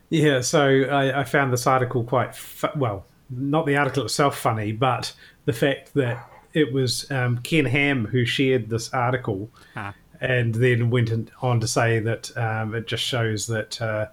[0.10, 4.72] Yeah, so I, I found this article quite fu- well, not the article itself funny,
[4.72, 5.14] but
[5.46, 9.94] the fact that it was um, Ken Ham who shared this article Ah.
[10.22, 14.08] and then went on to say that um, it just shows that uh,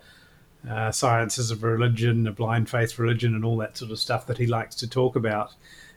[0.68, 4.26] uh, science is a religion, a blind faith religion, and all that sort of stuff
[4.26, 5.52] that he likes to talk about.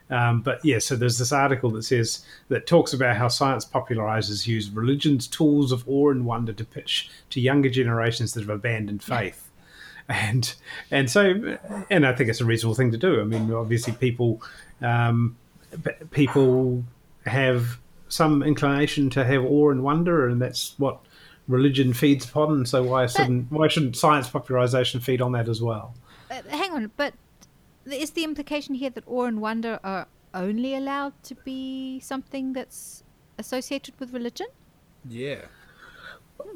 [0.08, 4.46] Um, but yeah, so there's this article that says that talks about how science popularizers
[4.46, 9.02] use religion's tools of awe and wonder to pitch to younger generations that have abandoned
[9.02, 9.42] faith.
[10.08, 10.54] And
[10.92, 11.58] and so
[11.90, 13.20] and I think it's a reasonable thing to do.
[13.20, 14.40] I mean, obviously people
[14.80, 15.36] um,
[16.12, 16.84] people
[17.26, 21.00] have some inclination to have awe and wonder, and that's what
[21.48, 22.66] religion feeds upon.
[22.66, 25.94] So why shouldn't why shouldn't science popularization feed on that as well?
[26.30, 27.14] Uh, hang on, but
[27.92, 33.02] is the implication here that awe and wonder are only allowed to be something that's
[33.38, 34.46] associated with religion?
[35.08, 35.42] Yeah.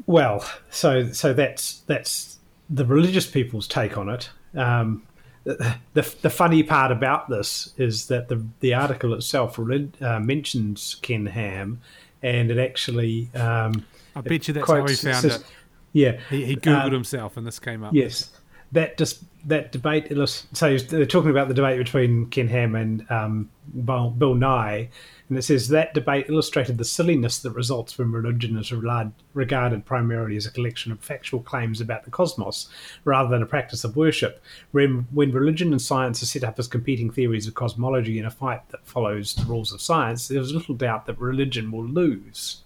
[0.07, 2.38] Well, so so that's that's
[2.69, 4.31] the religious people's take on it.
[4.55, 5.07] Um,
[5.45, 10.21] the, the the funny part about this is that the the article itself relig- uh,
[10.21, 11.81] mentions Ken Ham,
[12.23, 15.45] and it actually um, I bet you that's how he found says- it.
[15.93, 17.93] Yeah, He, he googled Uh, himself, and this came up.
[17.93, 18.31] Yes,
[18.71, 20.12] that just that debate.
[20.53, 23.50] So they're talking about the debate between Ken Ham and um,
[23.85, 24.88] Bill, Nye,
[25.31, 29.87] and it says that debate illustrated the silliness that results when religion is regard, regarded
[29.87, 32.68] primarily as a collection of factual claims about the cosmos
[33.05, 34.42] rather than a practice of worship.
[34.72, 38.31] When, when religion and science are set up as competing theories of cosmology in a
[38.31, 42.62] fight that follows the rules of science, there is little doubt that religion will lose.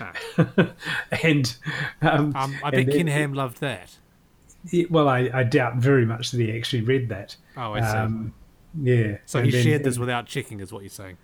[0.00, 0.14] Ah.
[1.22, 1.56] and
[2.00, 3.98] um, Um, I bet Ken Ham loved that.
[4.70, 7.36] Yeah, well, I, I doubt very much that he actually read that.
[7.56, 7.96] Oh, I see.
[7.96, 8.34] Um,
[8.82, 9.18] yeah.
[9.26, 11.16] so and he then- shared this without checking, is what you're saying.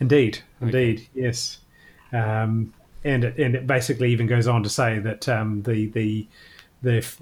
[0.00, 1.58] Indeed, indeed, yes.
[2.12, 2.72] Um,
[3.04, 6.26] and it, and it basically even goes on to say that um, the the
[6.82, 7.20] the f-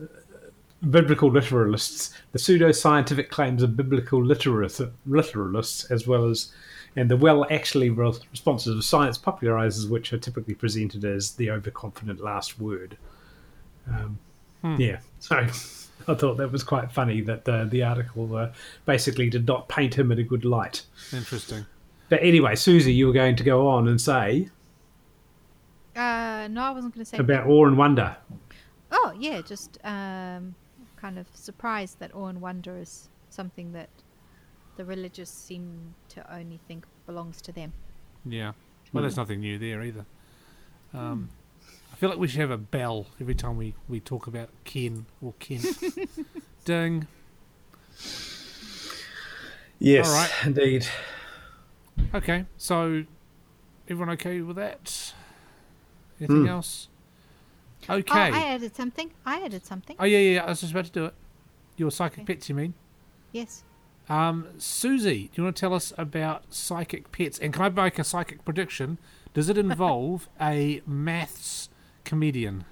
[0.90, 6.52] biblical literalists, the pseudo scientific claims of biblical literalists, literalists, as well as
[6.96, 11.50] and the well actually re- responses of science popularizers, which are typically presented as the
[11.50, 12.96] overconfident last word.
[13.88, 14.18] Um,
[14.78, 15.36] Yeah, so
[16.08, 18.52] I thought that was quite funny that uh, the article uh,
[18.84, 20.82] basically did not paint him in a good light.
[21.12, 21.66] Interesting.
[22.08, 24.48] But anyway, Susie, you were going to go on and say
[25.94, 27.18] Uh, no, I wasn't going to say.
[27.18, 28.16] about awe and wonder.
[28.92, 30.54] Oh, yeah, just um,
[30.96, 33.88] kind of surprised that awe and wonder is something that
[34.76, 37.72] the religious seem to only think belongs to them.
[38.24, 38.52] Yeah.
[38.92, 40.04] Well, there's nothing new there either.
[40.94, 41.30] Um,
[41.96, 45.06] I feel like we should have a bell every time we, we talk about Ken
[45.22, 45.64] or Kent.
[46.66, 47.06] Ding.
[49.78, 50.30] Yes, All right.
[50.44, 50.86] indeed.
[52.14, 53.04] Okay, so
[53.88, 55.14] everyone okay with that?
[56.20, 56.48] Anything Hmm.
[56.48, 56.88] else?
[57.88, 59.10] Oh, I added something.
[59.24, 59.96] I added something.
[59.98, 60.44] Oh yeah, yeah, yeah.
[60.44, 61.14] I was just about to do it.
[61.78, 62.34] Your psychic Okay.
[62.34, 62.74] pets, you mean?
[63.32, 63.62] Yes.
[64.10, 67.38] Um, Susie, do you want to tell us about psychic pets?
[67.38, 68.98] And can I make a psychic prediction?
[69.32, 71.70] Does it involve a maths
[72.06, 72.64] comedian?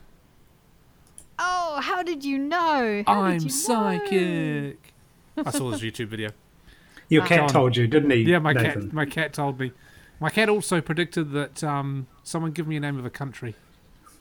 [1.39, 3.03] Oh, how did you know?
[3.07, 3.55] How I'm did you know?
[3.55, 4.95] psychic.
[5.37, 6.31] I saw this YouTube video.
[7.11, 7.27] Your Ah.
[7.27, 7.49] cat John.
[7.51, 8.23] told you, didn't he?
[8.23, 8.83] Yeah, my Nathan?
[8.85, 8.93] cat.
[8.93, 9.73] My cat told me.
[10.21, 13.57] My cat also predicted that um, someone give me a name of a country.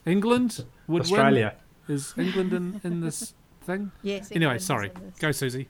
[0.04, 1.54] England would Australia.
[1.88, 1.96] win.
[1.96, 3.92] Is England in, in this thing?
[4.02, 4.30] Yes.
[4.32, 4.90] Anyway, England is sorry.
[5.20, 5.68] Go, Susie.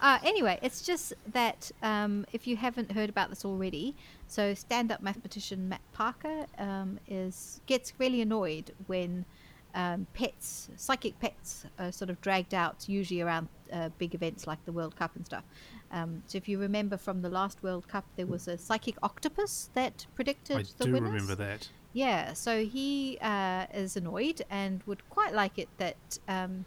[0.00, 3.94] Uh, anyway, it's just that um, if you haven't heard about this already,
[4.26, 9.26] so stand-up mathematician Matt Parker um, is gets really annoyed when
[9.74, 14.64] um, pets, psychic pets, are sort of dragged out, usually around uh, big events like
[14.64, 15.44] the World Cup and stuff.
[15.92, 19.70] Um, so if you remember from the last World Cup, there was a psychic octopus
[19.74, 21.68] that predicted I the do remember that.
[21.92, 26.64] Yeah, so he uh, is annoyed and would quite like it that um,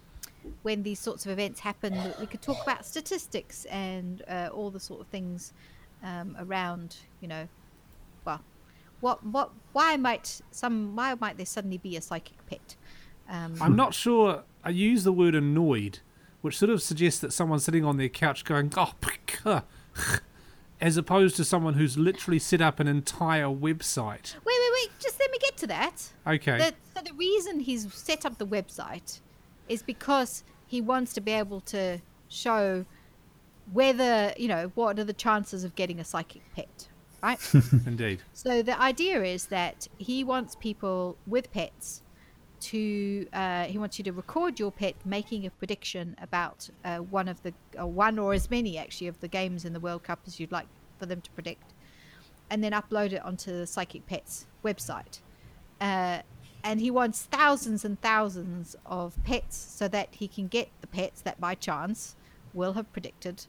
[0.64, 4.80] when these sorts of events happen, we could talk about statistics and uh, all the
[4.80, 5.54] sort of things
[6.04, 7.48] um, around, you know,
[8.26, 8.42] well,
[9.02, 12.76] what, what, why might some, why might there suddenly be a psychic pet?
[13.30, 14.44] Um, I'm not sure.
[14.64, 16.00] I use the word annoyed,
[16.42, 18.94] which sort of suggests that someone's sitting on their couch going, oh,
[20.82, 24.36] as opposed to someone who's literally set up an entire website.
[24.36, 24.92] wait, wait, wait.
[25.00, 26.10] just let me get to that.
[26.28, 26.58] Okay.
[26.58, 29.22] The, so the reason he's set up the website
[29.70, 32.86] is because he wants to be able to show
[33.72, 36.88] whether you know what are the chances of getting a psychic pet,
[37.22, 37.40] right?
[37.86, 38.22] Indeed.
[38.34, 42.04] So the idea is that he wants people with pets
[42.62, 47.28] to uh, he wants you to record your pet making a prediction about uh, one
[47.28, 50.20] of the uh, one or as many actually of the games in the World Cup
[50.28, 51.74] as you'd like for them to predict,
[52.50, 55.20] and then upload it onto the Psychic Pets website.
[56.64, 60.88] Uh, and he wants thousands and thousands of pets so that he can get the
[60.88, 62.16] pets that by chance
[62.54, 63.46] will have predicted,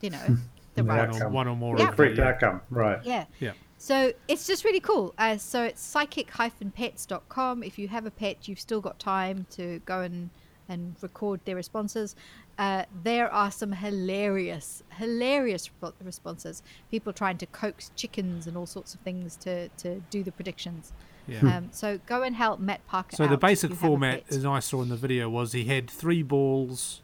[0.00, 0.24] you know,
[0.74, 1.32] the The right One or, outcome.
[1.32, 1.76] one or more.
[1.76, 2.28] The of them, correct yeah.
[2.28, 2.98] outcome, right?
[3.04, 3.24] yeah.
[3.40, 3.52] Yeah.
[3.80, 5.14] So it's just really cool.
[5.18, 7.62] Uh, so it's psychic-pets.com.
[7.62, 10.30] If you have a pet, you've still got time to go and,
[10.68, 12.16] and record their responses.
[12.58, 15.70] Uh, there are some hilarious, hilarious
[16.02, 16.62] responses.
[16.90, 20.92] People trying to coax chickens and all sorts of things to, to do the predictions.
[21.28, 21.56] Yeah.
[21.56, 23.16] Um, so go and help Matt Parker.
[23.16, 25.64] So the out if basic you format, as I saw in the video, was he
[25.64, 27.02] had three balls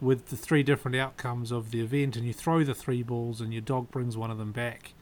[0.00, 3.52] with the three different outcomes of the event, and you throw the three balls, and
[3.52, 4.94] your dog brings one of them back,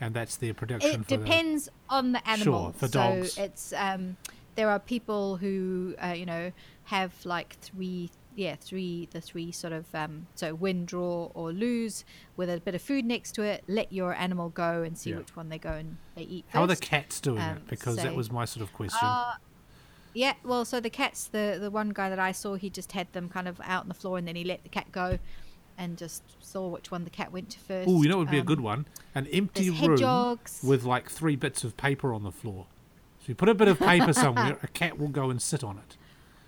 [0.00, 2.64] and that's their prediction It for depends on the animal.
[2.64, 3.38] Sure, for so dogs.
[3.38, 4.16] it's um,
[4.54, 6.52] there are people who uh, you know
[6.84, 12.04] have like three, yeah, three the three sort of um, so win, draw, or lose
[12.36, 13.64] with a bit of food next to it.
[13.68, 15.18] Let your animal go and see Yeah.
[15.18, 16.44] which one they go and they eat.
[16.50, 16.58] the.
[16.58, 17.66] How are the cats doing um, it?
[17.68, 18.98] Because so- that was my sort of question.
[19.02, 19.34] Uh,
[20.12, 23.12] yeah, well, so the cats, the the one guy that I saw, he just had
[23.12, 25.18] them kind of out on the floor, and then he let the cat go,
[25.76, 27.88] and just saw which one the cat went to first.
[27.88, 28.86] Oh, you know what would be a Um, good one?
[29.14, 30.60] An empty room hedgehogs.
[30.62, 32.66] with like three bits of paper on the floor.
[33.20, 35.78] So you put a bit of paper somewhere, a cat will go and sit on
[35.78, 35.96] it.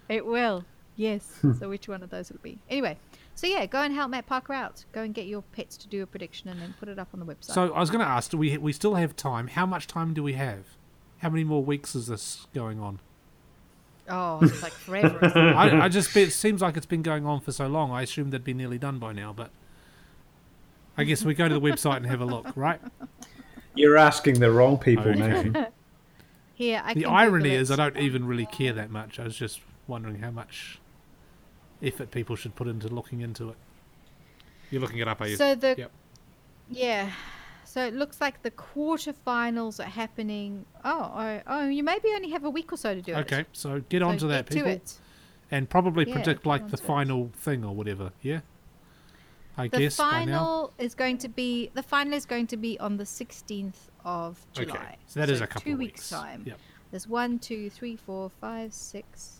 [0.08, 0.64] It will.
[0.96, 1.24] Yes.
[1.42, 1.52] Hmm.
[1.54, 2.58] so which one of those will it be?
[2.70, 2.96] Anyway,
[3.34, 4.84] so yeah, go and help Matt Parker out.
[4.92, 7.20] Go and get your pets to do a prediction and then put it up on
[7.20, 7.52] the website.
[7.52, 9.48] So I was going to ask, do we we still have time?
[9.48, 10.76] How much time do we have?
[11.18, 13.00] How many more weeks is this going on?
[14.08, 15.18] oh, it's like forever.
[15.20, 15.36] it?
[15.36, 17.90] I, I just it seems like it's been going on for so long.
[17.90, 19.50] I assumed they'd be nearly done by now, but
[20.96, 22.80] I guess we go to the website and have a look, right?
[23.74, 25.18] You're asking the wrong people, Okay.
[25.20, 25.66] Nathan.
[26.54, 27.70] Here, I the irony is.
[27.70, 29.18] I don't even really care that much.
[29.20, 30.78] I was just wondering how much
[31.82, 33.56] effort people should put into looking into it.
[34.70, 35.36] You're looking it up, are you?
[35.36, 35.90] So the Yep.
[36.70, 37.12] yeah,
[37.64, 40.64] so it looks like the quarterfinals are happening.
[40.84, 43.16] Oh, oh, oh, you maybe only have a week or so to do it.
[43.18, 44.94] Okay, so get So on to that, get people, To it.
[45.50, 46.86] and probably Yeah, predict like the to it.
[46.86, 48.12] final thing or whatever.
[48.22, 48.40] Yeah,
[49.56, 50.36] I The guess by now.
[50.38, 54.44] final is going to be the final is going to be on the 16th of
[54.52, 54.74] July.
[54.76, 56.10] Okay, so that is a couple two of weeks weeks.
[56.10, 56.42] time.
[56.46, 56.58] Yep.
[56.90, 59.35] There's one, two, three, four, five, six.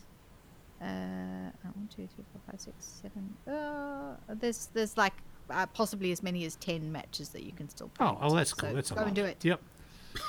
[0.81, 3.35] Uh, oh, one, two, three, four, five, six, seven.
[3.47, 5.15] Uh, there's there's like
[5.51, 7.89] uh, possibly as many as ten matches that you can still.
[7.89, 8.71] Play Oh, oh, that's cool.
[8.71, 9.07] So that's a go lot.
[9.07, 9.45] and do it.
[9.45, 9.61] Yep.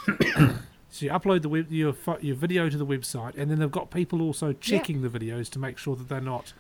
[0.90, 3.92] so you upload the web, your your video to the website, and then they've got
[3.92, 6.54] people also checking the videos to make sure that they're not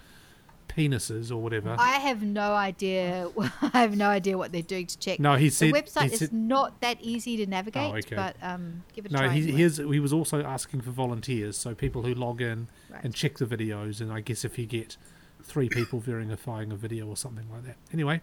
[0.78, 1.75] penises or whatever.
[1.78, 3.30] I have no idea.
[3.61, 5.19] I have no idea what they're doing to check.
[5.19, 8.15] no, he said the website he is said, not that easy to navigate, okay.
[8.15, 9.19] but um, give it a no.
[9.19, 9.34] try.
[9.34, 9.57] He, anyway.
[9.57, 13.03] here's, he was also asking for volunteers, so people who log in Right.
[13.03, 13.99] and check the videos.
[13.99, 14.95] And I guess if you get
[15.43, 17.75] three people verifying a video or something like that.
[17.91, 18.21] Anyway,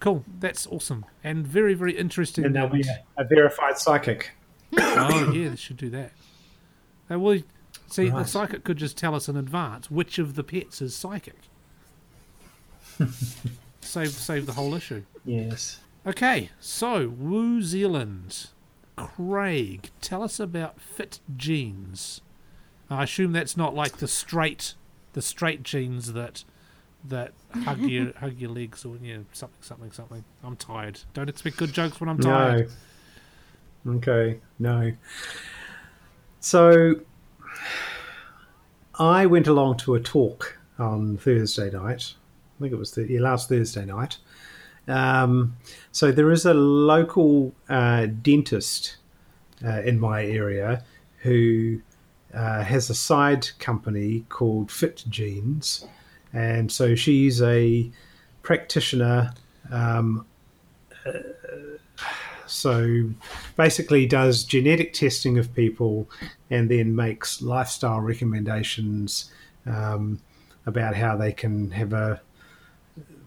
[0.00, 0.24] cool.
[0.38, 2.44] That's awesome and very very interesting.
[2.44, 4.32] And there'll be a, a verified psychic.
[4.78, 6.12] oh yeah, they should do that.
[7.10, 7.38] Uh, well,
[7.86, 11.38] see, the psychic could just tell us in advance which of the pets is psychic.
[13.80, 15.02] Save save the whole issue.
[15.24, 15.80] Yes.
[16.06, 18.48] Okay, so New Zealand.
[18.96, 22.20] Craig, tell us about Fit Genes.
[22.90, 24.74] I assume that's not like the straight,
[25.14, 26.44] the straight jeans that
[27.04, 27.32] that
[27.64, 30.24] hug your hug your legs or you know, something something something.
[30.42, 31.00] I'm tired.
[31.14, 32.70] Don't expect good jokes when I'm tired.
[33.84, 33.94] No.
[33.94, 34.92] Okay, no.
[36.40, 36.96] So
[38.98, 42.14] I went along to a talk on Thursday night.
[42.62, 44.18] Think it was the last Thursday night.
[44.88, 45.56] Um,
[45.90, 48.96] so there is a local uh, dentist
[49.64, 50.84] uh, in my area
[51.18, 51.80] who
[52.32, 55.86] uh, has a side company called Fit Genes,
[56.32, 57.90] and so she's a
[58.42, 59.32] practitioner
[59.70, 60.26] um,
[62.46, 63.10] so
[63.56, 66.08] basically does genetic testing of people
[66.50, 69.32] and then makes lifestyle recommendations
[69.66, 70.20] um,
[70.66, 72.20] about how they can have a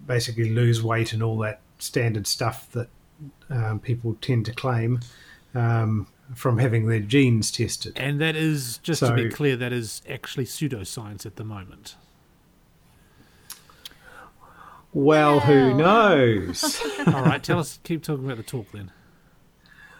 [0.05, 2.87] basically lose weight and all that standard stuff that
[3.49, 4.99] um, people tend to claim
[5.53, 7.93] um, from having their genes tested.
[7.97, 11.95] And that is just to be clear, that is actually pseudoscience at the moment.
[14.93, 16.81] Well, who knows?
[17.07, 17.79] All right, tell us.
[17.83, 18.91] Keep talking about the talk then.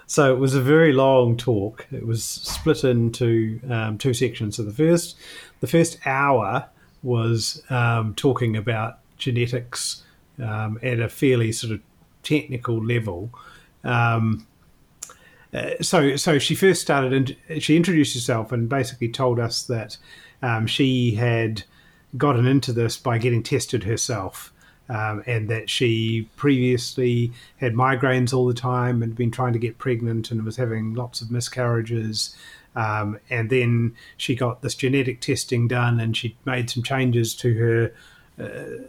[0.08, 1.86] so it was a very long talk.
[1.91, 4.56] It was split into um, two sections.
[4.56, 5.18] So the first,
[5.60, 6.70] the first hour
[7.03, 10.03] was um, talking about genetics
[10.41, 11.82] um, at a fairly sort of
[12.24, 13.30] technical level.
[13.84, 14.47] Um,
[15.53, 19.97] uh, so, so she first started and she introduced herself and basically told us that
[20.41, 21.63] um, she had
[22.18, 24.53] gotten into this by getting tested herself
[24.89, 29.78] um, and that she previously had migraines all the time and been trying to get
[29.78, 32.36] pregnant and was having lots of miscarriages.
[32.76, 37.53] Um, and then she got this genetic testing done and she made some changes to
[37.55, 37.93] her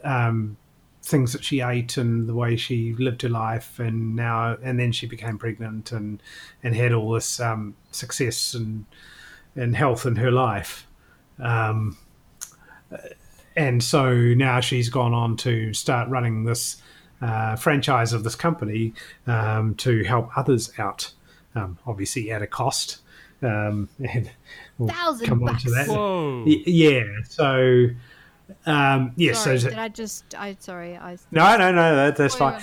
[0.03, 0.57] um,
[1.03, 4.91] things that she ate and the way she lived her life and now and then
[4.91, 6.21] she became pregnant and
[6.63, 8.85] and had all this um, success and
[9.55, 10.85] and health in her life
[11.39, 11.97] um,
[13.55, 16.81] and so now she's gone on to start running this
[17.21, 18.93] uh, franchise of this company
[19.25, 21.11] um, to help others out,
[21.55, 22.99] um, obviously at a cost.
[23.41, 24.29] Um, and
[24.77, 25.65] we'll Thousand come bucks.
[25.65, 25.87] on to that.
[25.87, 26.43] Whoa.
[26.45, 27.03] Yeah.
[27.27, 27.87] So,
[28.65, 29.33] um, yeah.
[29.33, 30.35] Sorry, so did I just?
[30.35, 30.97] I sorry.
[30.97, 31.95] I no, no, no.
[31.95, 32.61] That, that's fine.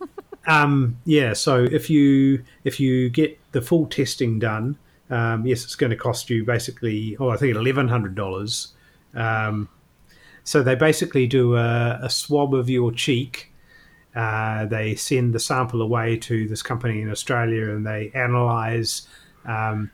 [0.46, 1.32] um, yeah.
[1.32, 4.78] So if you if you get the full testing done,
[5.10, 7.16] um, yes, it's going to cost you basically.
[7.18, 8.72] Oh, I think eleven hundred dollars.
[9.14, 9.68] Um,
[10.44, 13.52] so they basically do a, a swab of your cheek.
[14.14, 19.08] Uh, they send the sample away to this company in Australia and they analyze
[19.46, 19.90] um,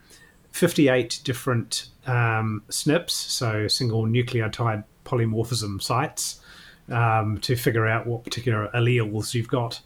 [0.51, 6.41] 58 different um, SNPs, so single nucleotide polymorphism sites,
[6.89, 9.81] um, to figure out what particular alleles you've got.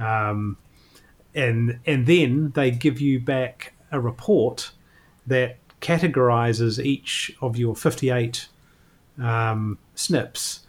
[0.00, 0.56] Um,
[1.34, 4.70] and, and then they give you back a report
[5.26, 8.48] that categorizes each of your 58
[9.18, 10.60] um, SNPs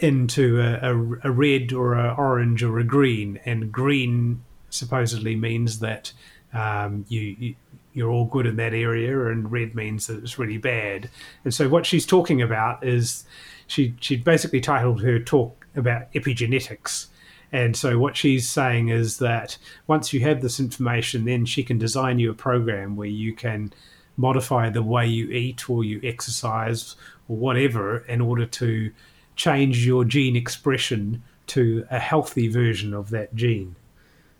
[0.00, 5.78] into a, a, a red or a orange or a green, and green supposedly means
[5.78, 6.12] that
[6.52, 7.54] um, you, you
[8.02, 11.10] are all good in that area, and red means that it's really bad.
[11.44, 13.24] And so what she's talking about is
[13.66, 17.06] she she basically titled her talk about epigenetics.
[17.52, 21.78] And so what she's saying is that once you have this information, then she can
[21.78, 23.72] design you a program where you can
[24.16, 26.96] modify the way you eat or you exercise
[27.28, 28.90] or whatever in order to
[29.36, 33.76] change your gene expression to a healthy version of that gene.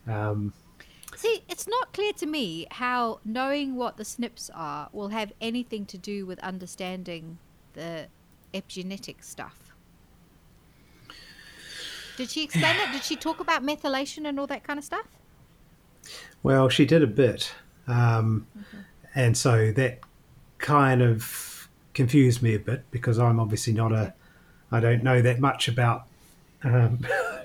[0.07, 0.53] Um,
[1.25, 5.87] See, it's not clear to me how knowing what the SNPs are will have anything
[5.87, 7.39] to do with understanding
[7.72, 8.09] the
[8.53, 9.75] epigenetic stuff.
[12.18, 12.93] Did she explain that?
[12.93, 15.07] Did she talk about methylation and all that kind of stuff?
[16.43, 17.55] Well, she did a bit.
[17.89, 18.81] Um, mm-hmm.
[19.14, 20.01] And so that
[20.59, 24.12] kind of confused me a bit because I'm obviously not a,
[24.70, 26.05] I don't know that much about
[26.64, 26.99] um,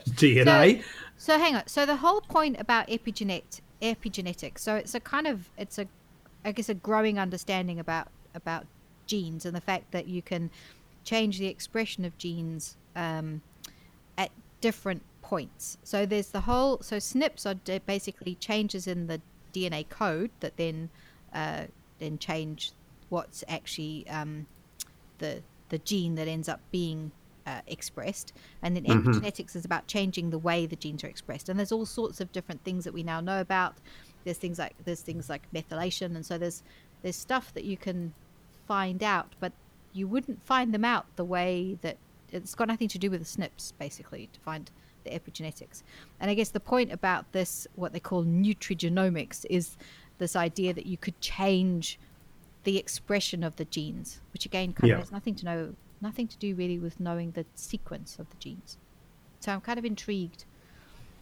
[0.09, 0.83] DNA.
[1.17, 1.67] So, so hang on.
[1.67, 4.59] So the whole point about epigenet, epigenetics.
[4.59, 5.87] So it's a kind of it's a,
[6.43, 8.65] I guess a growing understanding about about
[9.07, 10.49] genes and the fact that you can
[11.03, 13.41] change the expression of genes um,
[14.17, 15.77] at different points.
[15.83, 16.79] So there's the whole.
[16.81, 19.21] So SNPs are basically changes in the
[19.53, 20.89] DNA code that then
[21.33, 21.63] uh,
[21.99, 22.71] then change
[23.09, 24.45] what's actually um,
[25.17, 27.11] the the gene that ends up being
[27.49, 28.33] uh, expressed.
[28.61, 29.09] And then mm-hmm.
[29.09, 31.49] epigenetics is about changing the way the genes are expressed.
[31.49, 33.75] And there's all sorts of different things that we now know about.
[34.23, 36.61] There's things like there's things like methylation, and so there's
[37.01, 38.13] there's stuff that you can
[38.67, 39.53] find out, but
[39.93, 41.97] you wouldn't find them out the way that
[42.31, 44.69] it's got nothing to do with the SNPs, basically, to find
[45.03, 45.83] the epigenetics.
[46.19, 49.77] And I guess the point about this, what they call nutrigenomics, is
[50.19, 51.97] this idea that you could change
[52.65, 54.95] the expression of the genes, which again kind yeah.
[54.95, 58.37] of has nothing to know, nothing to do really with knowing the sequence of the
[58.37, 58.77] genes.
[59.39, 60.45] So I'm kind of intrigued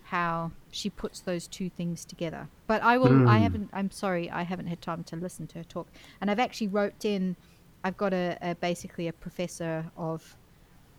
[0.05, 2.47] how she puts those two things together.
[2.65, 3.09] But I will.
[3.09, 3.27] Mm.
[3.27, 3.43] I hmm.
[3.43, 3.69] haven't.
[3.73, 4.29] I'm sorry.
[4.29, 5.87] I haven't had time to listen to her talk.
[6.21, 7.35] And I've actually wrote in.
[7.83, 10.35] I've got a, a basically a professor of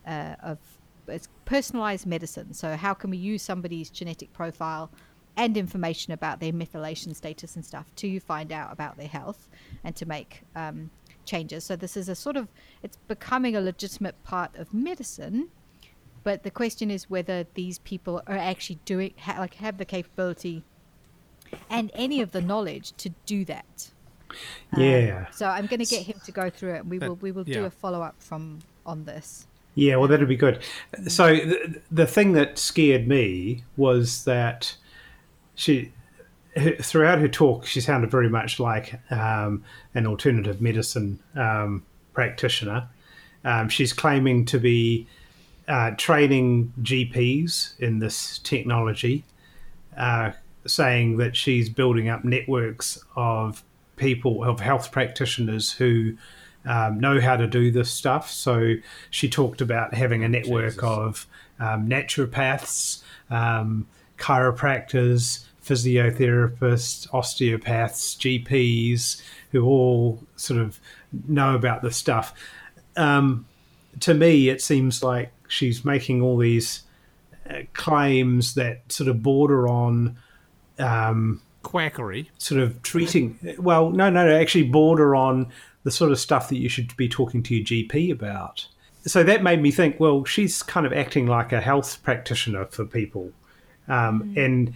[0.06, 0.58] uh, of
[1.06, 2.52] it's personalized medicine.
[2.52, 4.90] So how can we use somebody's genetic profile
[5.36, 9.48] and information about their methylation status and stuff to find out about their health
[9.84, 10.90] and to make um,
[11.28, 11.64] changes.
[11.64, 12.48] So this is a sort of
[12.82, 15.48] it's becoming a legitimate part of medicine.
[16.24, 20.64] But the question is whether these people are actually doing ha- like have the capability
[21.70, 23.90] and any of the knowledge to do that.
[24.76, 25.26] Yeah.
[25.26, 27.32] Um, so I'm going to get him to go through it, and we will we
[27.32, 27.54] will yeah.
[27.54, 29.46] do a follow up from on this.
[29.74, 30.60] Yeah, well, that'd be good.
[31.06, 34.74] So the, the thing that scared me was that
[35.54, 35.92] she
[36.80, 42.88] throughout her talk she sounded very much like um, an alternative medicine um, practitioner.
[43.44, 45.06] Um, she's claiming to be
[45.68, 49.24] uh, training GPs in this technology.
[49.96, 50.32] Uh,
[50.66, 53.64] saying that she's building up networks of
[53.96, 56.16] people, of health practitioners who
[56.64, 58.30] um, know how to do this stuff.
[58.30, 58.74] So
[59.10, 60.82] she talked about having a network Jesus.
[60.84, 61.26] of
[61.58, 63.86] um, naturopaths, um,
[64.18, 70.80] chiropractors, physiotherapists, osteopaths, GPs, who all sort of
[71.26, 72.34] know about this stuff.
[72.96, 73.46] Um,
[74.00, 76.82] to me, it seems like she's making all these
[77.48, 80.16] uh, claims that sort of border on
[80.78, 82.30] um, Quackery.
[82.38, 83.38] sort of treating.
[83.58, 85.50] Well, no, no, no, actually border on
[85.84, 88.66] the sort of stuff that you should be talking to your GP about.
[89.06, 89.98] So that made me think.
[89.98, 93.32] Well, she's kind of acting like a health practitioner for people,
[93.86, 94.74] um, and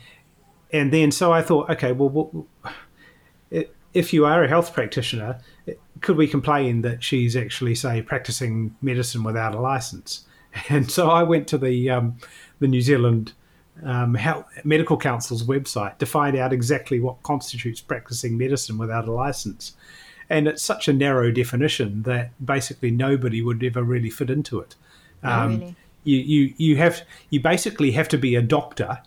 [0.73, 5.39] and then so I thought, okay, well, what, if you are a health practitioner,
[6.01, 10.27] could we complain that she's actually say practicing medicine without a license?
[10.68, 12.18] And so I went to the um,
[12.59, 13.33] the New Zealand
[13.83, 19.12] um, Health, Medical Council's website to find out exactly what constitutes practicing medicine without a
[19.12, 19.75] license.
[20.29, 24.75] And it's such a narrow definition that basically nobody would ever really fit into it.
[25.23, 25.77] Um, really?
[26.05, 28.99] you, you, you have you basically have to be a doctor,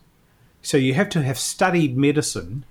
[0.66, 2.66] so you have to have studied medicine,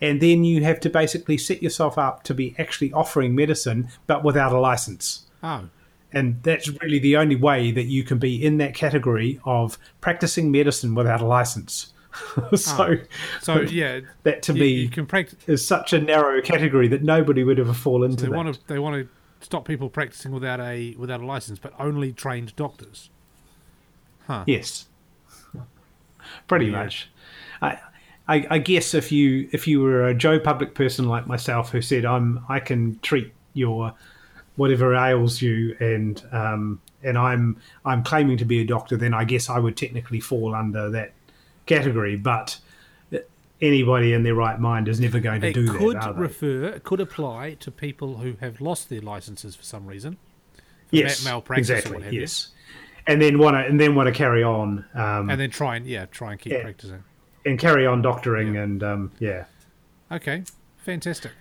[0.00, 4.24] and then you have to basically set yourself up to be actually offering medicine, but
[4.24, 5.68] without a license Oh,
[6.10, 10.50] and that's really the only way that you can be in that category of practicing
[10.50, 11.92] medicine without a license.
[12.54, 12.96] so, oh.
[13.42, 15.38] so yeah, that to you, me you can practice.
[15.46, 18.36] is such a narrow category that nobody would ever fall into They that.
[18.36, 22.12] want to they want to stop people practicing without a without a license, but only
[22.12, 23.10] trained doctors.
[24.26, 24.44] Huh.
[24.46, 24.86] Yes,
[26.48, 26.84] pretty Weird.
[26.84, 27.10] much.
[27.64, 27.78] I,
[28.36, 31.82] I, I guess if you if you were a Joe Public person like myself who
[31.82, 33.94] said I'm I can treat your
[34.56, 39.24] whatever ails you and um, and I'm I'm claiming to be a doctor, then I
[39.24, 41.12] guess I would technically fall under that
[41.66, 42.16] category.
[42.16, 42.58] But
[43.60, 46.02] anybody in their right mind is never going to It do that.
[46.04, 46.20] Are they?
[46.20, 50.16] refer, it could apply to people who have lost their licenses for some reason.
[50.90, 52.02] yes, ma- malpractice exactly.
[52.02, 52.20] have you.
[52.22, 52.48] yes,
[53.06, 55.86] and then want to and then want to carry on um, And then try and
[55.86, 56.62] yeah, try and keep Yeah.
[56.62, 57.04] practicing.
[57.44, 59.44] And carry on doctoring and um, yeah.
[60.10, 60.44] Okay,
[60.78, 61.32] fantastic.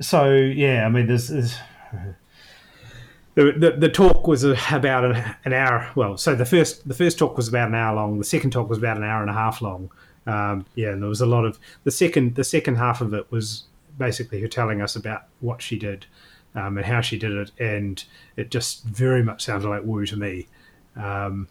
[0.00, 1.56] so yeah, I mean, there's, there's
[3.34, 5.90] the, the the talk was about an, an hour.
[5.94, 8.18] Well, so the first the first talk was about an hour long.
[8.18, 9.90] The second talk was about an hour and a half long.
[10.26, 13.30] Um, yeah, and there was a lot of the second the second half of it
[13.30, 13.64] was
[13.98, 16.06] basically her telling us about what she did
[16.54, 18.04] um, and how she did it, and
[18.36, 20.46] it just very much sounded like woo to me.
[20.96, 21.48] Um,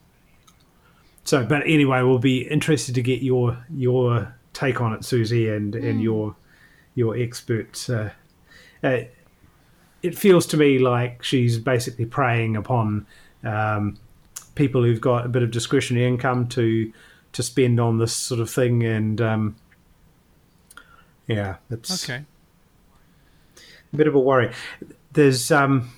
[1.32, 5.74] so, but anyway, we'll be interested to get your your take on it, Susie, and
[5.76, 6.36] and your
[6.94, 7.90] your expert.
[7.90, 8.10] Uh,
[8.84, 9.04] uh,
[10.04, 13.08] it feels to me like she's basically preying upon
[13.46, 13.98] um,
[14.56, 16.92] people who've got a bit of discretionary income to
[17.32, 19.56] to spend on this sort of thing, and um,
[21.28, 22.26] yeah, it's Okay.
[23.94, 24.52] a bit of a worry.
[25.14, 25.92] There's um,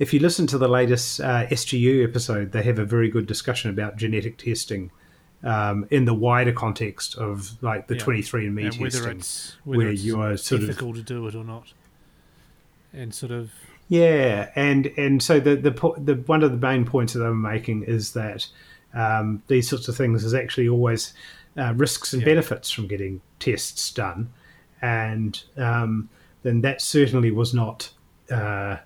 [0.00, 3.70] if you listen to the latest uh, SGU episode, they have a very good discussion
[3.70, 4.90] about genetic testing
[5.44, 8.02] um, in the wider context of like the Yeah.
[8.04, 9.18] 23andMe And whether testing.
[9.18, 11.72] it's whether where it's you are sort of- ethical to do it or not,
[12.92, 13.50] and sort of
[13.88, 17.82] Yeah, and and so the the the one of the main points that I'm making
[17.84, 18.46] is that
[18.94, 21.12] um, these sorts of things is actually always
[21.56, 22.26] uh, risks and Yeah.
[22.26, 24.30] benefits from getting tests done,
[24.82, 26.08] and um,
[26.42, 27.90] then that certainly was not
[28.30, 28.76] uh,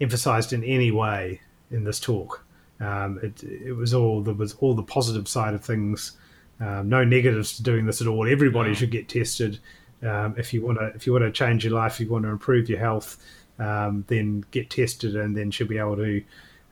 [0.00, 1.40] emphasized in any way
[1.70, 2.44] in this talk.
[2.80, 6.12] Um, it it was all there was all the positive side of things.
[6.60, 8.28] Um, no negatives to doing this at all.
[8.28, 8.74] Everybody No.
[8.74, 9.58] should get tested.
[10.02, 12.24] Um, if you want to, if you want to change your life, if you want
[12.24, 13.16] to improve your health,
[13.58, 16.22] um, then get tested, and then she'll be able to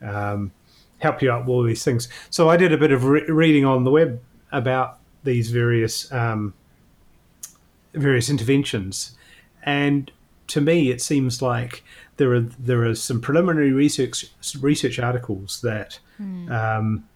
[0.01, 0.51] um,
[0.99, 2.07] help you out with all these things.
[2.29, 4.21] So I did a bit of re- reading on the web
[4.51, 6.53] about these various um,
[7.93, 9.17] various interventions,
[9.63, 10.11] and
[10.47, 11.83] to me, it seems like
[12.17, 14.25] there are there are some preliminary research
[14.59, 15.99] research articles that
[16.51, 17.07] um,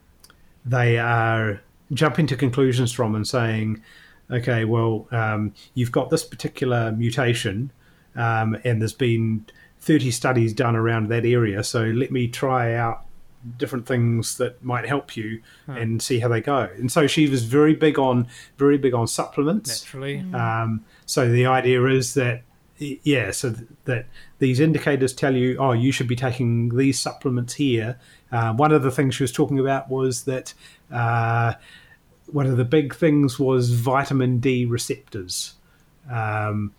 [0.66, 1.62] they are
[1.94, 3.82] jumping to conclusions from and saying,
[4.30, 7.72] okay, well, um, you've got this particular mutation,
[8.16, 9.46] um, and there's been
[9.80, 11.64] 30 studies done around that area.
[11.64, 13.06] So let me try out
[13.58, 16.70] different things that might help you and see how they go.
[16.76, 18.28] And so she was very big on
[18.58, 19.84] very big on supplements.
[19.84, 20.26] naturally.
[20.34, 22.42] Um, so the idea is that,
[22.80, 24.06] yeah, so th- that
[24.40, 28.00] these indicators tell you, oh, you should be taking these supplements here.
[28.32, 30.54] Uh, one of the things she was talking about was that
[30.92, 31.54] uh,
[32.28, 35.54] one of the big things was vitamin D receptors,
[36.12, 36.74] um,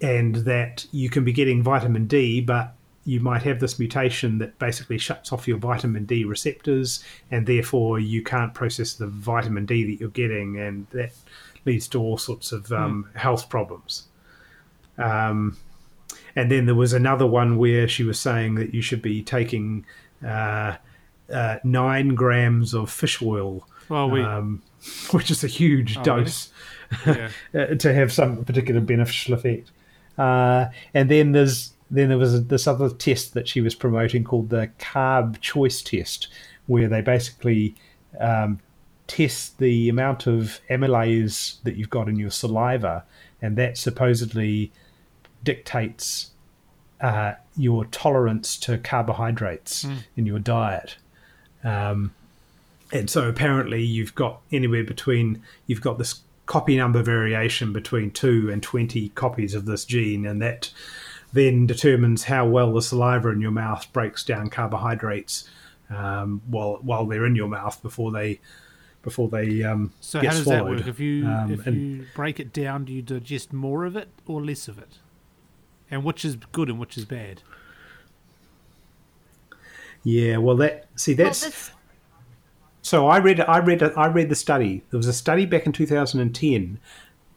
[0.00, 2.74] and that you can be getting vitamin D, but
[3.04, 7.98] you might have this mutation that basically shuts off your vitamin D receptors, and therefore
[7.98, 11.12] you can't process the vitamin D that you're getting, and that
[11.64, 14.06] leads to all sorts of um, health problems.
[15.00, 15.56] Um,
[16.36, 19.84] and then there was another one where she was saying that you should be taking
[20.24, 20.76] uh,
[21.32, 24.62] uh, nine grams of fish oil, Well, we um,
[25.10, 26.52] which is a huge Oh, dose
[27.06, 27.30] yeah.
[27.54, 29.70] uh, to have some particular beneficial effect.
[30.18, 34.50] Uh, and then there's then there was this other test that she was promoting called
[34.50, 36.28] the carb choice test,
[36.66, 37.74] where they basically
[38.20, 38.60] um,
[39.08, 43.04] test the amount of amylase that you've got in your saliva,
[43.42, 44.70] and that supposedly
[45.44, 46.30] dictates
[47.00, 49.86] uh, your tolerance to carbohydrates
[50.16, 50.96] in your diet.
[51.64, 52.12] Um,
[52.92, 58.50] and so apparently you've got anywhere between you've got this copy number variation between 2
[58.50, 60.72] and 20 copies of this gene and that
[61.32, 65.48] then determines how well the saliva in your mouth breaks down carbohydrates
[65.90, 68.40] um, while while they're in your mouth before they
[69.02, 70.78] before they um, So how does swallowed.
[70.78, 70.86] that work?
[70.88, 74.42] If you Um, if you break it down, do you digest more of it or
[74.44, 74.98] less of it?
[75.90, 77.42] And which is good and which is bad?
[80.02, 81.70] yeah, well that see Well, that's this,
[82.82, 84.82] So I read, I read, I read the study.
[84.90, 86.78] There was a study back in 2010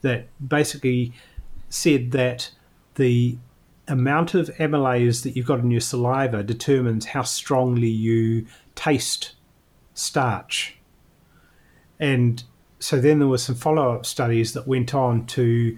[0.01, 1.14] that basically
[1.70, 2.51] said that
[2.95, 3.38] the
[3.88, 8.45] amount of amylase that you've got in your saliva determines how strongly you
[8.76, 9.34] taste
[9.93, 10.78] starch.
[11.99, 12.43] And
[12.80, 15.78] so then there were some follow-up studies that went on to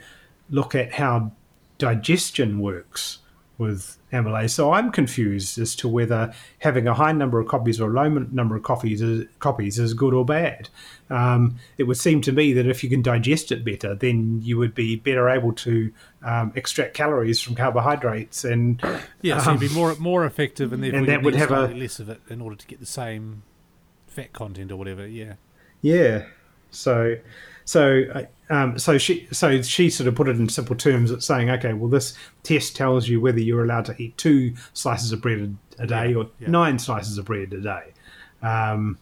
[0.50, 1.32] look at how
[1.78, 3.20] digestion works
[3.58, 4.50] with amylase.
[4.50, 8.10] So I'm confused as to whether having a high number of copies or a low
[8.10, 10.68] number of copies is, copies is good or bad.
[11.10, 14.58] Um, it would seem to me that if you can digest it better, then you
[14.58, 15.92] would be better able to
[16.24, 18.44] um, extract calories from carbohydrates.
[18.44, 18.82] And
[19.22, 21.68] Yeah, so um, you'd be more more effective, and therefore and that you'd have a-
[21.74, 23.44] less of it in order to get the same
[24.08, 25.08] fat content or whatever.
[25.08, 25.36] Yeah.
[25.82, 26.26] Yeah.
[26.72, 27.16] So,
[27.66, 31.12] so, uh, um, so she, so she sort of put it in simple terms.
[31.12, 32.14] It's saying, okay, well, this
[32.44, 36.10] test tells you whether you're allowed to eat two slices of bread a, a day
[36.12, 36.50] Yeah, or yeah.
[36.50, 37.94] nine slices of bread a day,
[38.42, 38.98] um,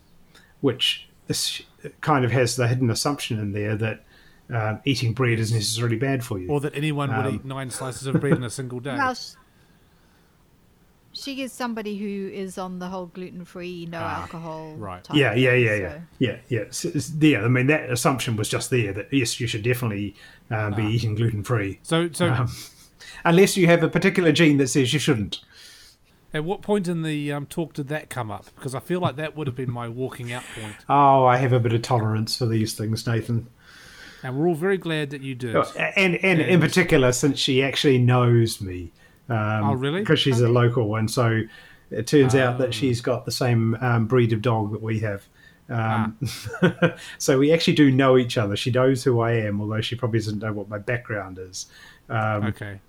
[0.61, 1.61] which is,
[2.01, 4.03] kind of has the hidden assumption in there that
[4.49, 6.47] um, eating bread is necessarily bad for you.
[6.49, 8.95] Or that anyone would Um, eat nine slices of bread in a single day.
[8.97, 9.33] well, sh-
[11.13, 14.73] she is somebody who is on the whole gluten-free, no Ah, alcohol.
[14.75, 15.03] right.
[15.03, 16.59] type yeah, yeah, thing, yeah, yeah, so- yeah, yeah.
[16.61, 17.41] S- s- yeah.
[17.43, 20.15] I mean, that assumption was just there that yes, you should definitely
[20.51, 20.89] uh, be Ah.
[20.89, 21.79] eating gluten free.
[21.83, 22.51] So, so Um,
[23.25, 25.39] unless you have a particular gene that says you shouldn't.
[26.33, 28.45] at what point in the um, talk did that come up?
[28.55, 30.75] Because I feel like that would have been my walking out point.
[30.89, 33.47] Oh, I have a bit of tolerance for these things, Nathan.
[34.23, 35.55] And we're all very glad that you did.
[35.55, 35.65] Oh,
[35.97, 38.91] And and in particular, since she actually knows me.
[39.33, 39.99] Um, Oh, really?
[40.01, 41.41] Because she's a local, and so
[41.91, 42.57] it turns out Oh.
[42.59, 45.23] that she's got the same um, breed of dog that we have.
[45.69, 46.17] Um,
[46.61, 46.95] Ah.
[47.17, 48.55] so we actually do know each other.
[48.55, 51.67] She knows who I am, although she probably doesn't know what my background is.
[52.09, 52.79] Um, Okay.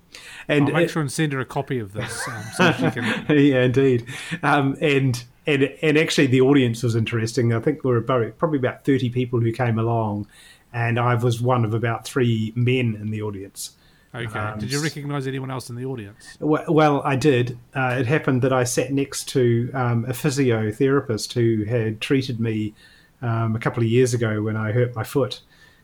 [0.47, 2.91] and I'll make it- sure and send her a copy of this um, so she
[2.91, 3.25] can.
[3.29, 4.05] yeah, indeed.
[4.43, 7.53] Um, and and and actually, the audience was interesting.
[7.53, 10.27] I think there were about, probably about thirty people who came along,
[10.73, 13.77] and I was one of about three men in the audience.
[14.15, 14.39] Okay.
[14.39, 16.37] Um, Did you recognise anyone else in the audience?
[16.39, 17.57] Well, well I did.
[17.75, 22.73] Uh, it happened that I sat next to um, a physiotherapist who had treated me
[23.21, 25.41] um, a couple of years ago when I hurt my foot,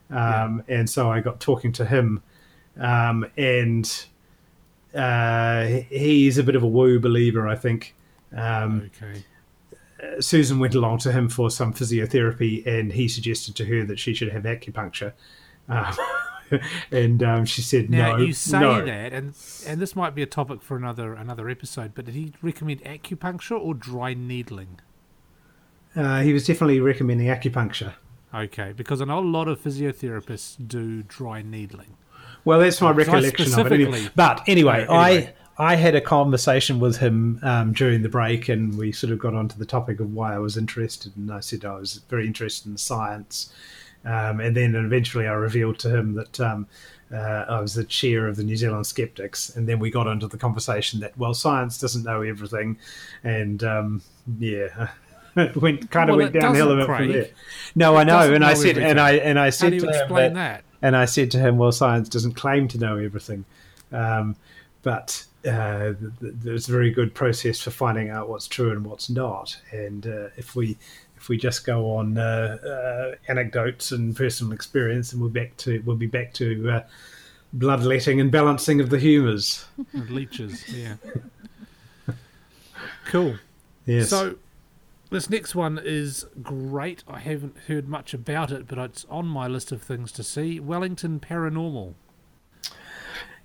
[0.10, 2.22] um, and so I got talking to him,
[2.80, 4.06] um, and
[4.96, 7.96] uh, he's a bit of a woo believer, I think.
[8.36, 9.24] Um, Okay.
[10.20, 14.14] Susan went along to him for some physiotherapy, and he suggested to her that she
[14.14, 15.14] should have acupuncture.
[15.70, 15.94] Um,
[16.92, 18.24] and um, she said Now no.
[18.24, 18.86] you say no.
[18.86, 19.34] that, and
[19.68, 21.94] and this might be a topic for another another episode.
[21.96, 24.80] But did he recommend acupuncture or dry needling?
[25.96, 27.94] Uh, he was definitely recommending acupuncture.
[28.34, 31.98] Okay, because I know a lot of physiotherapists do dry needling.
[32.46, 34.12] Well, that's my recollection of it.
[34.16, 35.34] But anyway, Uh, anyway.
[35.58, 39.20] I I had a conversation with him um, during the break, and we sort of
[39.20, 42.26] got onto the topic of why I was interested, and I said I was very
[42.26, 43.54] interested in science,
[44.06, 46.40] um, and then eventually I revealed to him that.
[46.40, 46.68] Um,
[47.14, 50.28] uh, I was the chair of the New Zealand Skeptics, and then we got into
[50.28, 52.78] the conversation that well, science doesn't know everything,
[53.22, 54.02] and um,
[54.40, 54.88] yeah,
[55.36, 57.30] it went kind of Well, went downhill a bit doesn't, from there.
[57.76, 59.88] No, I know, and I know said, and I and I How said you to
[59.88, 60.64] him that, that?
[60.82, 63.44] and I said to him, "Well, science doesn't claim to know everything,
[63.92, 64.38] um,
[64.82, 68.86] but uh, th- th- there's a very good process for finding out what's true and
[68.86, 69.60] what's not.
[69.72, 70.78] And uh, if we
[71.22, 75.80] if we just go on uh, uh, anecdotes and personal experience, and we're back to
[75.86, 76.84] we'll be back to uh,
[77.54, 79.66] bloodletting and balancing of the humours.
[79.94, 80.96] Leeches, yeah.
[83.06, 83.36] Cool.
[83.86, 84.10] Yes.
[84.10, 84.38] So
[85.12, 87.04] this next one is great.
[87.08, 90.60] I haven't heard much about it, but it's on my list of things to see.
[90.60, 91.94] Wellington Paranormal.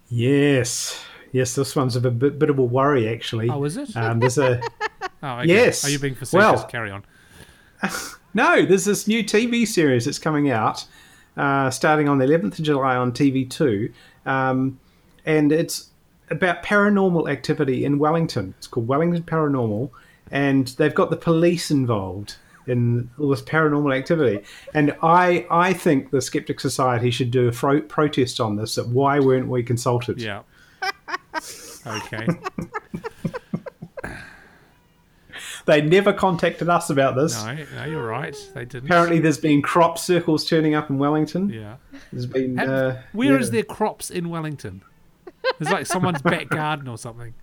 [0.09, 1.05] yes.
[1.33, 3.51] Yes, this one's a bit, bit of a worry, actually.
[3.51, 3.95] Oh, is it?
[3.95, 4.63] Um, there's a
[5.23, 5.49] oh, okay.
[5.49, 5.85] yes.
[5.85, 6.33] Are you being facetious?
[6.61, 7.05] Well- Carry on.
[8.35, 8.65] no.
[8.65, 10.85] There's this new TV series that's coming out,
[11.37, 13.93] uh, starting on the 11th of July on TV2,
[14.25, 14.79] um,
[15.25, 15.91] and it's
[16.31, 18.55] about paranormal activity in Wellington.
[18.59, 19.91] It's called Wellington Paranormal,
[20.31, 24.45] and they've got the police involved in all this paranormal activity.
[24.75, 28.75] And I, I think the Skeptic Society should do a fro- protest on this.
[28.75, 30.21] That why weren't we consulted?
[30.21, 30.43] Yeah.
[31.87, 32.27] okay.
[35.67, 37.45] They never contacted us about this.
[37.45, 38.37] No, no, you're right.
[38.55, 38.85] They didn't.
[38.89, 41.51] Apparently, there's been crop circles turning up in Wellington.
[41.51, 41.77] Yeah.
[42.13, 42.59] There's been.
[42.59, 43.53] Uh, Where is yeah.
[43.53, 44.83] there crops in Wellington?
[45.61, 47.35] It's like someone's back garden or something.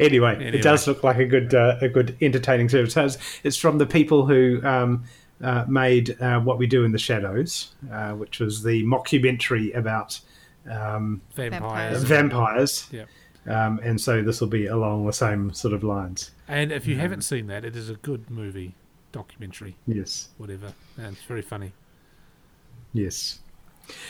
[0.00, 0.58] Anyway, Anyway.
[0.58, 2.94] it does look like a good, uh, a good entertaining service.
[2.94, 5.04] So It's, it's from the people who um,
[5.42, 10.20] uh, made uh, What We Do in the Shadows, uh, which was the mockumentary about
[10.70, 12.02] um, Vampires.
[12.04, 12.88] vampires.
[12.92, 13.04] Yeah.
[13.48, 16.30] Um, and so this will be along the same sort of lines.
[16.48, 18.74] And if you haven't seen that, it is a good movie,
[19.12, 20.72] documentary, Yes, whatever.
[20.98, 21.72] And it's very funny.
[22.92, 23.40] yes.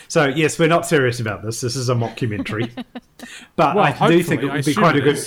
[0.09, 1.61] So yes, we're not serious about this.
[1.61, 2.69] This is a mockumentary,
[3.55, 5.17] but Well, I do think it would be quite a good.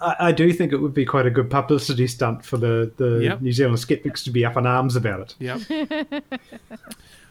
[0.00, 3.20] I, I do think it would be quite a good publicity stunt for the, the
[3.24, 3.40] Yep.
[3.40, 5.34] New Zealand skeptics to be up in arms about it.
[5.38, 6.22] Yep.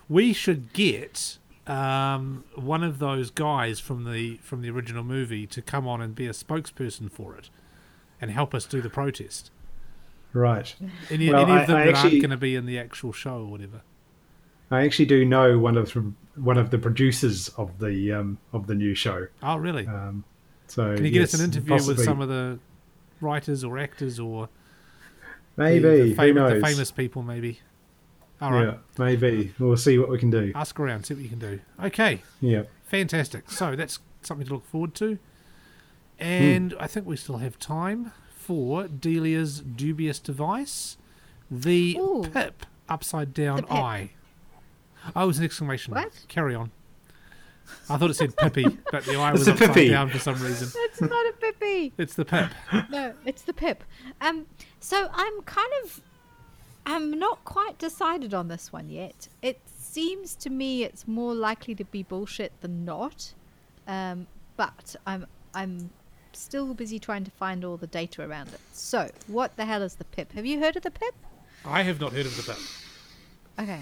[0.10, 1.38] we should get
[1.68, 6.16] um, one of those guys from the from the original movie to come on and
[6.16, 7.50] be a spokesperson for it,
[8.22, 9.52] and help us do the protest.
[10.34, 10.76] Right.
[11.10, 13.12] Any, Well, any of them I that actually- aren't going to be in the actual
[13.14, 13.82] show or whatever.
[14.70, 18.68] I actually do know one of the, one of the producers of the um, of
[18.68, 19.28] the new show.
[19.42, 19.88] Oh, really?
[19.88, 20.26] Um,
[20.68, 22.60] so Can you get us an interview with some of the
[23.22, 24.50] writers or actors or
[25.56, 27.24] maybe the, who fam- the famous people?
[27.24, 27.60] Maybe.
[28.42, 28.66] All right.
[28.68, 30.52] Yeah, maybe we'll see what we can do.
[30.56, 31.60] Ask around, see what you can do.
[31.84, 32.22] Okay.
[32.42, 32.64] Yeah.
[32.86, 33.50] Fantastic.
[33.50, 35.18] So that's something to look forward to.
[36.20, 36.78] And Hmm.
[36.82, 40.98] I think we still have time for Deliah's dubious device,
[41.52, 42.24] the Ooh.
[42.34, 43.72] Pip upside down The Pip.
[43.72, 44.10] eye.
[45.16, 45.94] Oh, it was an exclamation.
[45.94, 46.06] mark.
[46.06, 46.26] What?
[46.28, 46.72] Carry on.
[47.90, 49.90] I thought it said Pippy, but the eye It's was a upside Pippy.
[49.90, 50.70] down for some reason.
[50.86, 51.92] It's not a Pippi.
[51.98, 52.50] It's the Pip.
[52.90, 53.84] No, it's the Pip.
[54.22, 54.46] Um,
[54.80, 56.02] so I'm kind of,
[56.88, 59.28] I'm not quite decided on this one yet.
[59.42, 63.34] It seems to me it's more likely to be bullshit than not.
[63.88, 64.26] Um,
[64.56, 65.90] but I'm, I'm
[66.32, 68.60] still busy trying to find all the data around it.
[68.72, 70.32] So, what the hell is the Pip?
[70.32, 71.14] Have you heard of the Pip?
[71.66, 72.62] I have not heard of the Pip.
[73.60, 73.82] Okay.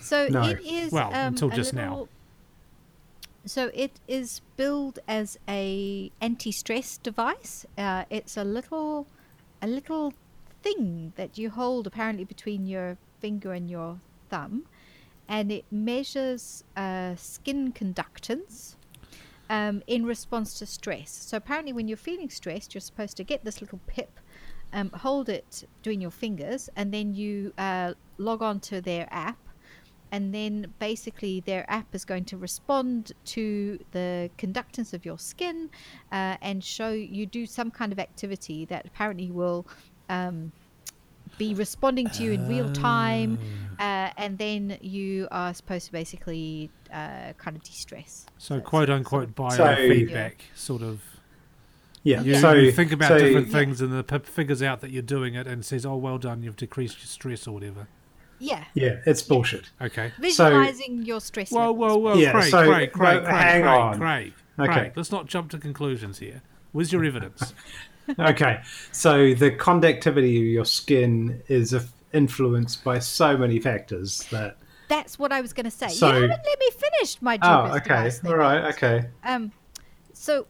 [0.00, 0.42] So No.
[0.44, 1.90] it is Well, um, until a just now.
[1.90, 2.08] little-
[3.46, 7.66] So it is billed as a anti-stress device.
[7.76, 9.06] Uh, it's a little,
[9.60, 10.14] a little
[10.62, 14.00] thing that you hold apparently between your finger and your
[14.30, 14.66] thumb,
[15.28, 18.76] and it measures uh, skin conductance.
[19.50, 21.10] Um, in response to stress.
[21.10, 24.18] So apparently, when you're feeling stressed, you're supposed to get this little pip,
[24.72, 29.36] um, hold it between your fingers, and then you uh, log on to their app,
[30.12, 35.70] and then basically their app is going to respond to the conductance of your skin
[36.12, 39.66] uh, and show you do some kind of activity that apparently will
[40.08, 40.52] um,
[41.38, 43.38] be responding to you in real time,
[43.78, 48.26] uh, and then you are supposed to basically uh, kind of de-stress.
[48.38, 51.00] So, it's quote unquote, of- So- biofeedback, sort of.
[52.04, 52.20] Yeah.
[52.22, 53.52] You, so you think about so- different Yeah.
[53.52, 56.42] things, and the Pip figures out that you're doing it and says, "Oh, well done,
[56.42, 57.86] you've decreased your stress or whatever."
[58.40, 59.70] Yeah, Yeah, it's bullshit.
[59.80, 60.10] Okay.
[60.18, 61.52] visualizing your stress.
[61.52, 61.78] Whoa, levels.
[61.78, 63.98] whoa, whoa, Yeah, Craig, so- Craig, Craig, no, Craig, hang Craig, on.
[63.98, 64.72] Craig, Okay.
[64.72, 64.92] Craig.
[64.96, 66.42] Let's not jump to conclusions here.
[66.72, 67.54] Where's your evidence?
[68.18, 68.60] okay,
[68.92, 71.74] so the conductivity of your skin is
[72.12, 74.58] influenced by so many factors that.
[74.88, 75.88] That's what I was going to say.
[75.88, 79.08] So- you haven't let me finish my Oh, okay, all right, okay.
[79.24, 79.52] Um,
[80.12, 80.46] so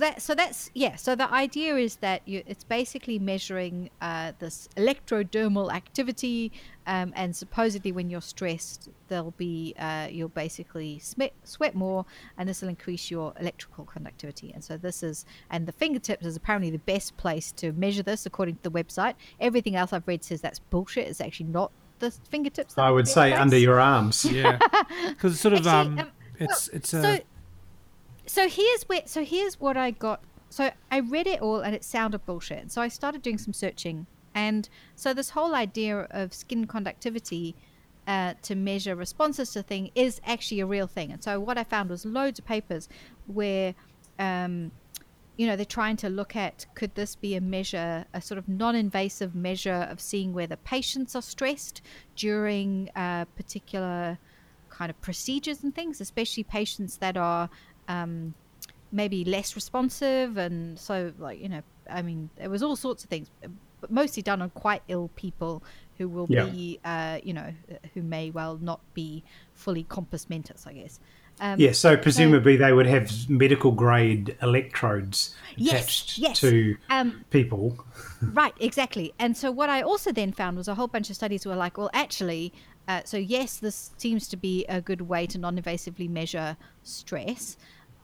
[0.00, 0.96] that so that's yeah.
[0.96, 6.52] So the idea is that you it's basically measuring uh, this electrodermal activity,
[6.86, 12.48] um, and supposedly when you're stressed, there'll be uh, you'll basically sweat sweat more, and
[12.48, 14.52] this will increase your electrical conductivity.
[14.52, 18.26] And so this is and the fingertips is apparently the best place to measure this
[18.26, 19.14] according to the website.
[19.38, 21.06] Everything else I've read says that's bullshit.
[21.06, 21.70] It's actually not
[22.00, 22.76] the fingertips.
[22.76, 23.40] I are the would best say place.
[23.40, 24.24] under your arms.
[24.24, 24.58] Yeah,
[25.08, 27.18] because it's sort of Actually, um, um, it's it's a so
[28.26, 30.22] so here's where so here's what i got.
[30.48, 32.70] So i read it all and it sounded bullshit.
[32.72, 34.06] So i started doing some searching.
[34.34, 37.54] And so this whole idea of skin conductivity
[38.08, 41.12] uh, to measure responses to thing is actually a real thing.
[41.12, 42.88] And so what i found was loads of papers
[43.26, 43.74] where
[44.18, 44.70] um,
[45.36, 48.48] you know, they're trying to look at could this be a measure, a sort of
[48.48, 51.82] non invasive measure of seeing whether patients are stressed
[52.14, 54.18] during uh, particular
[54.68, 57.50] kind of procedures and things, especially patients that are
[57.88, 58.34] um,
[58.92, 60.36] maybe less responsive.
[60.36, 63.30] And so, like, you know, I mean, there was all sorts of things,
[63.80, 65.62] but mostly done on quite ill people
[65.98, 66.44] who will Yeah.
[66.46, 67.52] be, uh, you know,
[67.92, 69.22] who may well not be
[69.52, 70.98] fully compos mentis, I guess.
[71.40, 76.40] Um, Yeah, so presumably they would have medical grade electrodes Yes, attached yes.
[76.40, 77.84] to Um, people.
[78.22, 79.12] Right, exactly.
[79.18, 81.76] And so what I also then found was a whole bunch of studies were like,
[81.78, 82.52] well, actually,
[82.88, 87.56] uh, so yes, this seems to be a good way to non-invasively measure stress,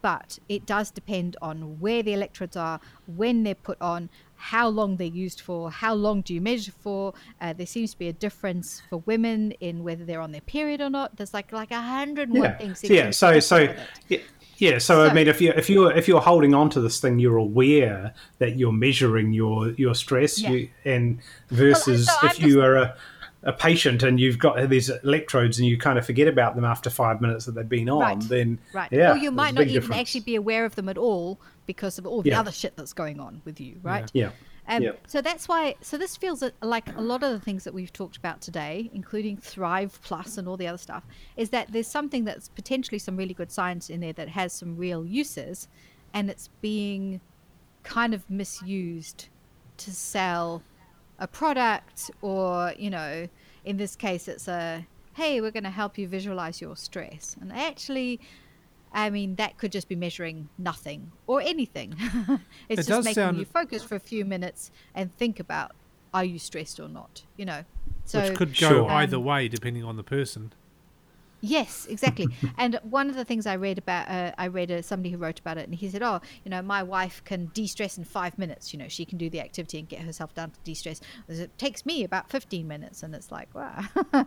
[0.02, 4.96] but it does depend on where the electrodes are, when they're put on, how long
[4.96, 7.12] they're used for, how long do you measure for.
[7.40, 10.80] Uh, there seems to be a difference for women in whether they're on their period
[10.80, 11.16] or not.
[11.16, 12.82] There's like like a hundred one Yeah, things.
[12.84, 13.10] yeah.
[13.10, 13.78] So, so different
[14.08, 14.24] with it.
[14.56, 14.78] yeah, yeah.
[14.78, 17.36] So, I mean, if you if you if you're holding on to this thing, you're
[17.36, 20.50] aware that you're measuring your your stress, Yeah.
[20.50, 21.20] you, and
[21.50, 22.96] versus so I'm if you are a
[23.42, 26.90] a patient and you've got these electrodes and you kind of forget about them after
[26.90, 28.20] five minutes that they've been on, Right.
[28.28, 28.92] then Right.
[28.92, 29.98] yeah, or you might not even difference.
[30.00, 32.40] actually be aware of them at all because of all the Yeah.
[32.40, 34.10] other shit that's going on with you, right?
[34.12, 34.30] Yeah.
[34.68, 34.92] Um, Yeah.
[35.06, 35.74] So that's why.
[35.80, 39.38] So this feels like a lot of the things that we've talked about today, including
[39.38, 41.04] Thrive Plus and all the other stuff,
[41.36, 44.76] is that there's something that's potentially some really good science in there that has some
[44.76, 45.66] real uses,
[46.12, 47.20] and it's being
[47.84, 49.28] kind of misused
[49.78, 50.62] to sell
[51.20, 53.28] a product or you know
[53.64, 57.52] in this case it's a hey we're going to help you visualize your stress and
[57.52, 58.18] actually
[58.92, 61.94] i mean that could just be measuring nothing or anything
[62.70, 65.72] it's It just making sound- you focus for a few minutes and think about
[66.14, 67.64] are you stressed or not you know
[68.06, 68.90] so which could go Sure.
[68.90, 70.52] either Um, way depending on the person.
[71.40, 72.26] Yes, exactly.
[72.58, 75.38] and one of the things I read about, uh, I read uh, somebody who wrote
[75.38, 78.72] about it, and he said, "Oh, you know, my wife can de-stress in five minutes.
[78.72, 81.00] You know, she can do the activity and get herself down to de-stress.
[81.28, 83.84] It takes me about fifteen minutes." And it's like, wow,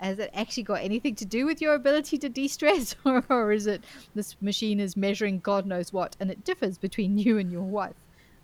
[0.00, 3.66] has it actually got anything to do with your ability to de-stress, or, or is
[3.66, 3.84] it
[4.14, 7.94] this machine is measuring God knows what, and it differs between you and your wife?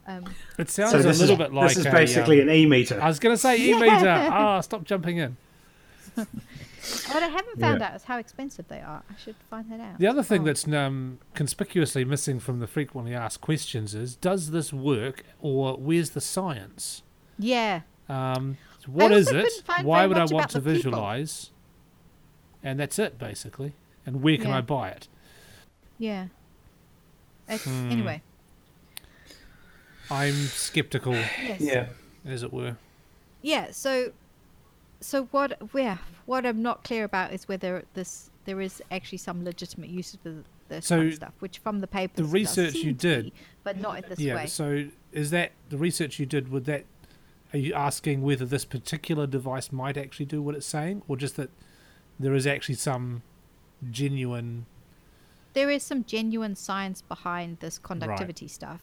[0.07, 0.25] Um,
[0.57, 2.67] It sounds So a little is, bit like this is a, basically um, an e
[2.67, 3.01] meter.
[3.03, 4.29] I was going to say e-meter.
[4.31, 5.37] Ah, stop jumping in.
[7.13, 7.89] What I haven't found Yeah.
[7.89, 9.03] out is how expensive they are.
[9.11, 9.99] I should find that out.
[9.99, 10.45] The other thing Oh.
[10.45, 16.11] that's um, conspicuously missing from the frequently asked questions is: Does this work, or where's
[16.11, 17.03] the science?
[17.39, 19.63] yeah, Um, so what it?
[19.83, 20.73] Why would I want to the people.
[20.91, 21.51] visualize?
[22.63, 23.75] And that's it, basically.
[24.05, 24.59] And where can Yeah.
[24.59, 25.09] I buy it?
[25.99, 26.29] yeah.
[27.49, 27.91] It's, Hmm.
[27.93, 28.23] Anyway,
[30.11, 31.13] I'm skeptical,
[31.43, 31.61] yes.
[31.61, 31.89] yeah.
[32.25, 32.77] as it were.
[33.43, 34.13] yeah so
[35.07, 39.45] so what yeah what i'm not clear about is whether this there is actually some
[39.45, 40.35] legitimate use for
[40.69, 43.33] this kind of stuff which from the paper the research you seem to did- be,
[43.63, 44.35] but not in this yeah.
[44.35, 46.51] way So is that the research you did?
[46.51, 46.85] Would that
[47.53, 51.37] are you asking whether this particular device might actually do what it's saying, or just
[51.37, 51.51] that
[52.19, 53.23] there is actually some
[53.91, 54.67] genuine?
[55.55, 58.83] there is some genuine science behind this conductivity stuff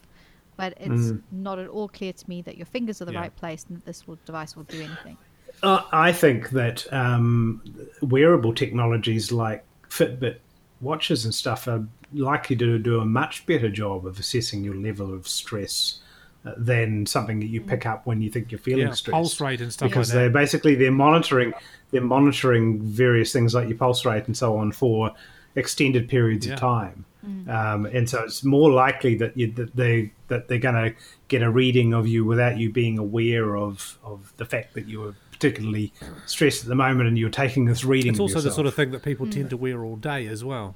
[0.56, 1.22] but it's Mm.
[1.30, 3.20] not at all clear to me that your fingers are the Yeah.
[3.20, 5.16] right place and that this will, device will do anything
[5.64, 7.62] Uh, I think that um,
[8.02, 10.36] wearable technologies like Fitbit
[10.80, 15.12] watches and stuff are likely to do a much better job of assessing your level
[15.14, 16.00] of stress
[16.44, 19.12] uh, than something that you pick up when you think you're feeling Yeah, stressed.
[19.12, 20.32] pulse rate and stuff because like they're that.
[20.38, 21.54] basically they're monitoring
[21.90, 25.12] they're monitoring various things like your pulse rate and so on for
[25.56, 26.54] extended periods Yeah.
[26.54, 27.04] of time.
[27.48, 30.94] Um, and so it's more likely that you, that they that they're going to
[31.28, 35.00] get a reading of you without you being aware of of the fact that you
[35.00, 35.92] were particularly
[36.24, 38.12] stressed at the moment and you're taking this reading.
[38.12, 39.62] It's of also the sort of thing that people tend to hmm.
[39.62, 40.74] wear all day as well.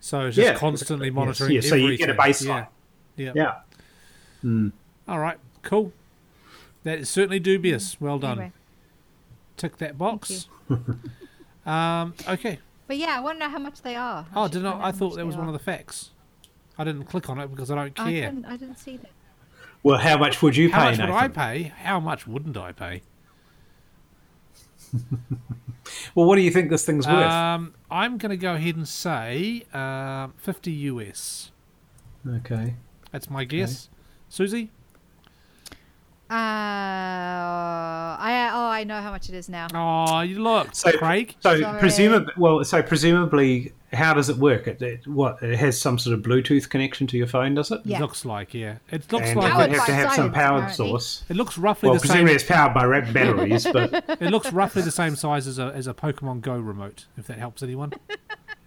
[0.00, 0.58] So it's just Yeah.
[0.58, 1.52] constantly Yes, monitoring.
[1.52, 2.66] yeah, so you get a baseline.
[3.16, 3.26] Yeah.
[3.26, 3.32] yeah.
[3.34, 3.54] yeah.
[4.40, 4.68] Hmm.
[5.06, 5.38] All right.
[5.62, 5.92] Cool.
[6.82, 7.94] That is certainly dubious.
[7.94, 8.04] Hmm.
[8.04, 8.38] Well done.
[8.38, 8.52] anyway
[9.56, 10.48] Tick that box.
[11.66, 12.58] um, okay.
[12.88, 14.80] but yeah i want to know how much they are Oh, should did not?
[14.80, 16.10] I thought much that they was one of the facts.
[16.78, 18.30] I didn't click on it because I don't I care.
[18.30, 19.10] didn't, I didn't see that
[19.82, 20.74] Well, how much would you pay?
[20.74, 21.62] How much would I pay?
[21.76, 23.02] How much wouldn't I pay?
[26.14, 27.30] Well, what do you think this thing's worth?
[27.30, 31.50] Um, I'm going to go ahead and say um 50 US.
[32.38, 32.76] okay.
[33.12, 33.90] That's my guess.
[34.28, 34.70] Susie?
[36.30, 36.34] uh
[38.18, 41.36] i oh i know how much it is now Oh, you look, So, Craig.
[41.40, 41.78] so Sorry.
[41.78, 44.66] presumably, well, so presumably, how does it work?
[44.66, 47.80] It, it what it has some sort of Bluetooth connection to your phone, does it?
[47.84, 47.98] Yeah.
[47.98, 48.76] It looks like, yeah.
[48.90, 50.74] It looks and like it Powered would have to have some science, power apparently.
[50.88, 51.24] source.
[51.28, 52.08] it looks roughly Well, the same.
[52.08, 55.66] presumably it's powered by ra- batteries, but It looks roughly the same size as a
[55.74, 57.92] as a Pokemon Go remote, if that helps anyone.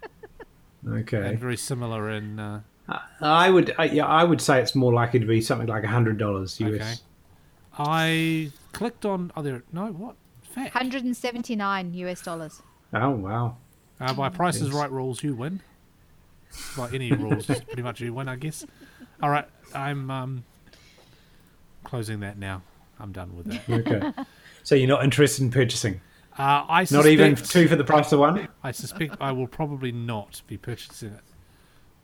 [0.88, 1.28] okay.
[1.30, 2.60] And very similar in uh,
[3.20, 6.16] I would, I, yeah, I would say it's more likely to be something like hundred
[6.18, 6.74] dollars US.
[6.74, 6.94] Okay.
[7.78, 9.30] I clicked on.
[9.36, 9.62] Oh, there.
[9.72, 10.16] No, what?
[10.42, 10.74] Fact.
[10.74, 12.62] 179 US dollars.
[12.92, 13.56] Oh wow!
[14.00, 15.60] Uh, by Price is Right rules, you win.
[16.76, 18.64] By any rules, pretty much you win, I guess.
[19.22, 20.44] All right, I'm um,
[21.84, 22.62] closing that now.
[23.00, 23.68] I'm done with that.
[23.68, 24.24] Okay,
[24.62, 26.00] so you're not interested in purchasing?
[26.38, 28.46] Uh, I Not even two for the price of one?
[28.62, 31.20] I suspect I will probably not be purchasing it.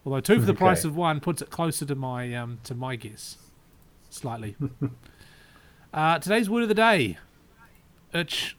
[0.04, 2.96] Although two for the price of one puts it closer to my um, to my
[2.96, 3.38] guess,
[4.10, 4.56] slightly.
[5.94, 7.16] uh, today's word of the day,
[8.10, 8.56] which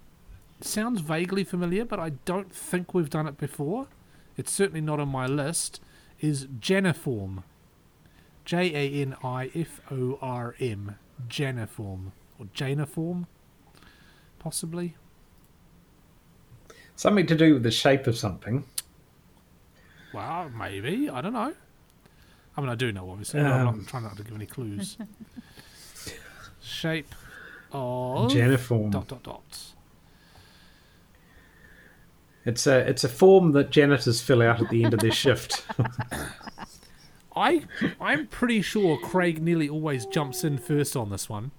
[0.62, 3.88] sounds vaguely familiar, but I don't think we've done it before.
[4.38, 5.80] It's certainly not on my list.
[6.22, 7.43] Is Janiform,
[8.45, 10.95] J A N I F O R M,
[11.28, 13.28] Janiform or Janiform,
[14.39, 14.95] possibly.
[16.95, 18.64] Something to do with the shape of something.
[20.14, 21.10] Well, maybe.
[21.10, 21.53] I don't know.
[22.56, 23.41] I mean, I do know, obviously.
[23.41, 23.78] but I'm Um.
[23.80, 24.97] not trying not to give any clues.
[26.62, 27.14] Shape
[27.74, 28.91] of Janiform.
[28.91, 29.74] dot dot dot.
[32.46, 35.66] It's a it's a form that janitors fill out at the end of their shift.
[37.36, 37.64] I
[38.00, 41.52] I'm pretty sure Craig nearly always jumps in first on this one.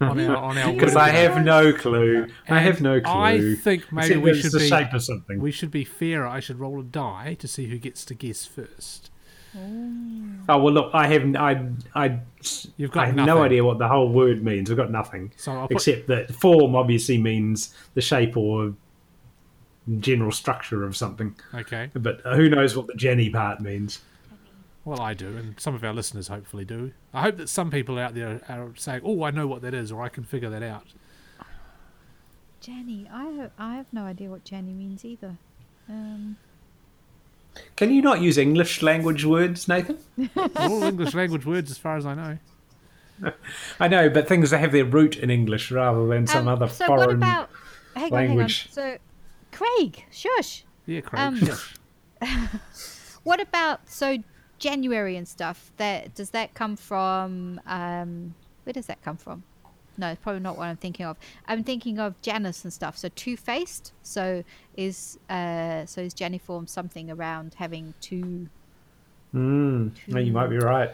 [0.00, 1.24] On our on our Because I of the day.
[1.34, 2.26] have no clue.
[2.48, 3.12] I have no clue.
[3.12, 5.40] I think maybe Except we should the be shape of something.
[5.40, 6.26] we should be fairer.
[6.26, 9.10] I should roll a die to see who gets to guess first.
[9.56, 12.20] Oh well, look, I have I I
[12.76, 13.34] You've got I have nothing.
[13.34, 14.70] no idea what the whole word means.
[14.70, 18.74] I've got nothing So put, except that form obviously means the shape or
[20.00, 21.34] general structure of something.
[21.54, 21.90] okay.
[21.94, 24.00] But who knows what the Jenny part means?
[24.84, 26.92] Well, I do, and some of our listeners hopefully do.
[27.12, 29.92] I hope that some people out there are saying, "Oh, I know what that is,"
[29.92, 30.86] or "I can figure that out."
[32.60, 35.36] Jenny, I have, I have no idea what Jenny means either.
[35.88, 36.36] Um,
[37.76, 39.98] Can you not use English language words, Nathan?
[40.56, 42.38] all English language words, as far as I know.
[43.80, 46.68] I know, but things that have their root in English rather than some um, other
[46.68, 47.06] so foreign.
[47.06, 47.50] what about?
[47.94, 48.68] Hang language.
[48.76, 48.98] on, hang on.
[48.98, 48.98] So,
[49.60, 50.64] Craig, shush.
[50.86, 51.20] Yeah, Craig.
[51.20, 51.74] Um, shush.
[53.22, 54.16] What about so
[54.58, 55.72] January and stuff?
[55.76, 57.60] That does that come from?
[57.66, 58.34] Um,
[58.64, 59.42] where does that come from?
[59.98, 61.18] No, it's probably not what I'm thinking of.
[61.46, 62.96] I'm thinking of Janus and stuff.
[62.96, 63.92] So two faced.
[64.02, 64.42] So
[64.76, 68.48] is uh, so is Janiform something around having two?
[69.34, 70.92] Mm, no, you might be right.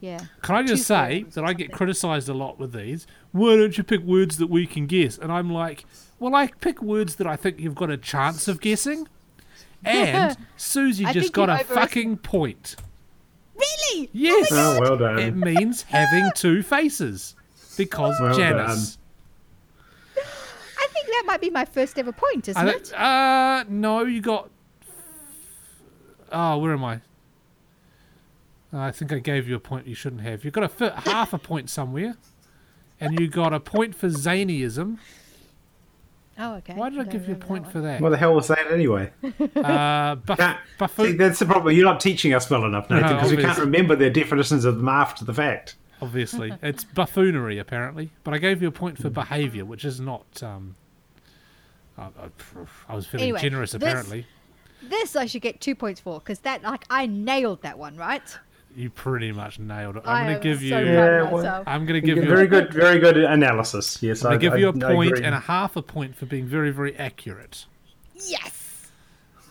[0.00, 0.20] Yeah.
[0.42, 3.06] Can I just two say that I get criticised a lot with these?
[3.32, 5.16] Why don't you pick words that we can guess?
[5.18, 5.84] And I'm like,
[6.18, 9.08] well, I pick words that I think you've got a chance of guessing.
[9.84, 12.74] And Susie just got a fucking point.
[13.54, 14.10] Really?
[14.12, 15.18] Yes, Oh, well done.
[15.18, 17.36] it means having two faces
[17.76, 18.98] because Well Janus.
[20.16, 22.86] I think that might be my first ever point, isn't I it?
[22.88, 24.50] thi- uh, no, you got.
[26.32, 27.00] Oh, where am I?
[28.78, 30.44] I think I gave you a point you shouldn't have.
[30.44, 32.16] You've got a fi- half a point somewhere,
[33.00, 34.98] and you got a point for zanyism.
[36.38, 36.74] Oh, okay.
[36.74, 38.00] Why did I don't give you a point that for that?
[38.00, 39.10] What the hell was that anyway?
[39.56, 40.58] Uh, buff- Can't-
[40.94, 41.74] See, that's the problem.
[41.74, 44.76] You're not teaching us well enough, Nathan, No, because we can't remember the definitions of
[44.76, 45.76] them after the fact.
[46.02, 48.10] Obviously, it's buffoonery apparently.
[48.22, 50.42] But I gave you a point for behaviour, which is not.
[50.42, 50.76] Um,
[51.96, 52.08] I, I,
[52.90, 54.26] I was feeling Anyway, generous this- apparently.
[54.82, 58.38] This I should get two points for because that like I nailed that one, right?
[58.76, 60.02] You pretty much nailed it.
[60.04, 60.68] I I'm going to give you.
[60.68, 62.26] so proud Yeah, well- I'm going to give you.
[62.28, 64.02] very good, very good analysis.
[64.02, 65.24] Yes, I'm I going to give you a I point agree.
[65.24, 67.64] and a half a point for being very, very accurate.
[68.14, 68.62] Yes.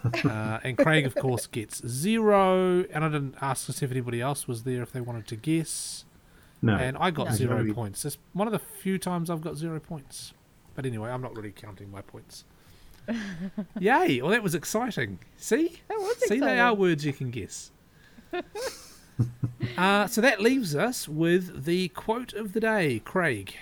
[0.24, 2.84] Uh, and Craig, of course, gets zero.
[2.92, 6.06] And I didn't ask to if anybody else was there if they wanted to guess.
[6.62, 6.76] no.
[6.76, 7.34] And I got No.
[7.34, 8.06] zero Nobody- points.
[8.06, 10.36] It's one of the few times I've got zero points.
[10.76, 12.44] But anyway, I'm not really counting my points.
[13.80, 14.22] Yay!
[14.22, 15.18] Well, that was exciting.
[15.38, 15.82] See?
[15.88, 17.72] That was See, they are words you can guess.
[19.78, 23.56] uh, so that leaves us with the quote of the day, Craig.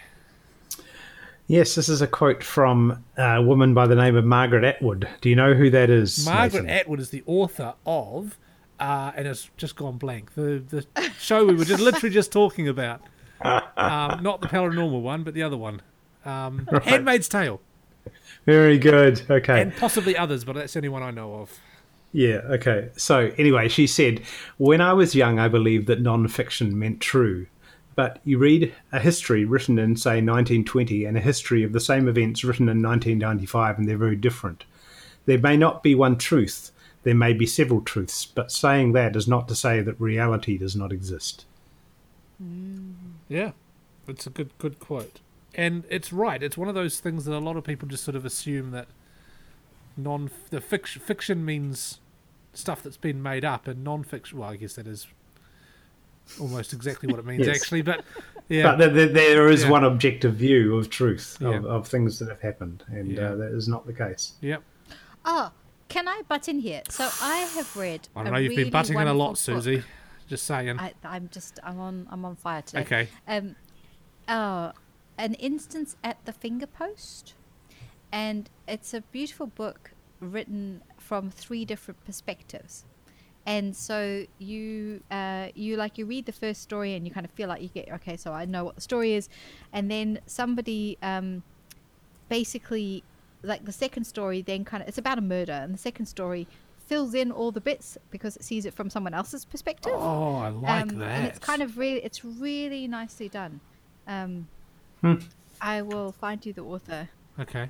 [1.47, 5.07] Yes, this is a quote from a woman by the name of Margaret Atwood.
[5.21, 6.25] Do you know who that is?
[6.25, 6.69] Margaret Nathan?
[6.69, 8.37] Atwood is the author of,
[8.79, 10.33] uh, and it's just gone blank.
[10.35, 13.01] The the show we were just literally just talking about,
[13.41, 15.81] um, not the paranormal one, but the other one,
[16.23, 17.59] um, Handmaid's Tale,
[18.45, 19.21] Very good.
[19.29, 19.61] Okay.
[19.61, 21.59] and possibly others, but that's the only one I know of.
[22.13, 22.89] Yeah, okay.
[22.95, 24.21] So, anyway, she said,
[24.57, 27.47] When I was young, I believed that non fiction meant true.
[27.95, 32.07] But you read a history written in, say, 1920 and a history of the same
[32.07, 34.65] events written in 1995, and they're very different.
[35.25, 36.71] There may not be one truth,
[37.03, 40.75] there may be several truths, but saying that is not to say that reality does
[40.75, 41.45] not exist.
[43.29, 43.51] Yeah,
[44.07, 45.21] it's a good good quote,
[45.55, 46.41] and it's right.
[46.41, 48.87] It's one of those things that a lot of people just sort of assume that
[49.95, 51.99] non the fiction fiction means
[52.53, 54.37] stuff that's been made up, and non-fiction.
[54.39, 55.07] Well, I guess that is
[56.39, 57.57] almost exactly what it means Yes.
[57.61, 58.03] actually, but
[58.49, 59.69] yeah, But there, there, there is Yeah.
[59.71, 61.69] one objective view of truth of, Yeah.
[61.69, 63.31] of things that have happened, and Yeah.
[63.31, 64.33] uh, that is not the case.
[64.41, 64.63] yep.
[65.25, 65.51] Oh,
[65.89, 66.81] can I butt in here?
[66.89, 68.07] So I have read.
[68.15, 68.39] I don't know.
[68.39, 69.37] You've really been butting in a lot, book.
[69.37, 69.83] Susie.
[70.27, 70.79] Just saying.
[70.79, 72.81] I, I'm just I'm on I'm on fire today.
[72.81, 73.07] okay.
[73.27, 73.55] Um,
[74.27, 74.71] oh,
[75.17, 77.33] an instance at the finger post,
[78.11, 82.85] and it's a beautiful book written from three different perspectives.
[83.45, 87.31] And so you uh, you like you read the first story and you kind of
[87.31, 89.27] feel like you get okay, so I know what the story is,
[89.73, 91.43] and then somebody um,
[92.29, 93.03] basically
[93.43, 96.47] like the second story then kind of it's about a murder, and the second story
[96.87, 100.49] fills in all the bits because it sees it from someone else's perspective Oh, I
[100.49, 101.09] like um, that.
[101.09, 103.61] And it's kind of really, it's really nicely done.
[104.07, 104.47] Um,
[105.01, 105.15] Hmm.
[105.61, 107.09] I will find you the author.
[107.39, 107.69] okay.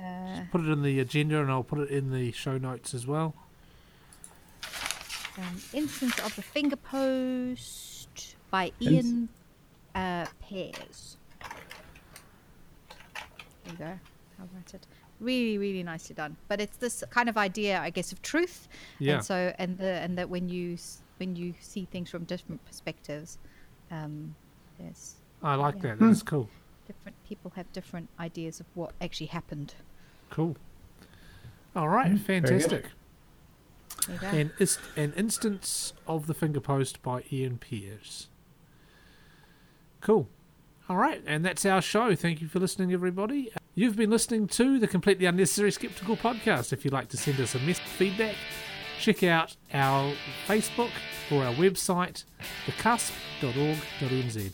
[0.00, 3.06] Uh, Put it in the agenda, and I'll put it in the show notes as
[3.06, 3.34] well.
[5.38, 9.28] um, Instance of the Finger Post by Iain
[9.94, 11.16] uh, Pears.
[13.64, 13.84] There you go.
[14.40, 14.86] I'll write it.
[15.20, 16.36] Really, really nicely done.
[16.48, 18.68] But it's this kind of idea, I guess, of truth.
[18.98, 19.14] Yeah.
[19.14, 20.76] And so, and the and that when you
[21.18, 23.38] when you see things from different perspectives,
[23.92, 24.34] um,
[24.78, 25.94] there's I like Yeah.
[25.94, 26.00] that.
[26.00, 26.48] That's cool.
[26.86, 29.74] Different people have different ideas of what actually happened.
[30.30, 30.56] Cool.
[31.74, 32.12] All right.
[32.12, 32.86] Mm, fantastic.
[34.06, 34.26] There you go.
[34.28, 38.28] An, ist- an instance of the finger post by Iain Pierce.
[40.00, 40.28] Cool.
[40.88, 42.14] All right, and that's our show.
[42.14, 43.50] Thank you for listening, everybody.
[43.74, 46.74] You've been listening to the Completely Unnecessary Skeptical podcast.
[46.74, 48.34] If you'd like to send us a mess feedback,
[49.00, 50.12] check out our
[50.46, 50.90] Facebook
[51.32, 52.24] or our website,
[52.66, 54.52] thecusp.org.nz.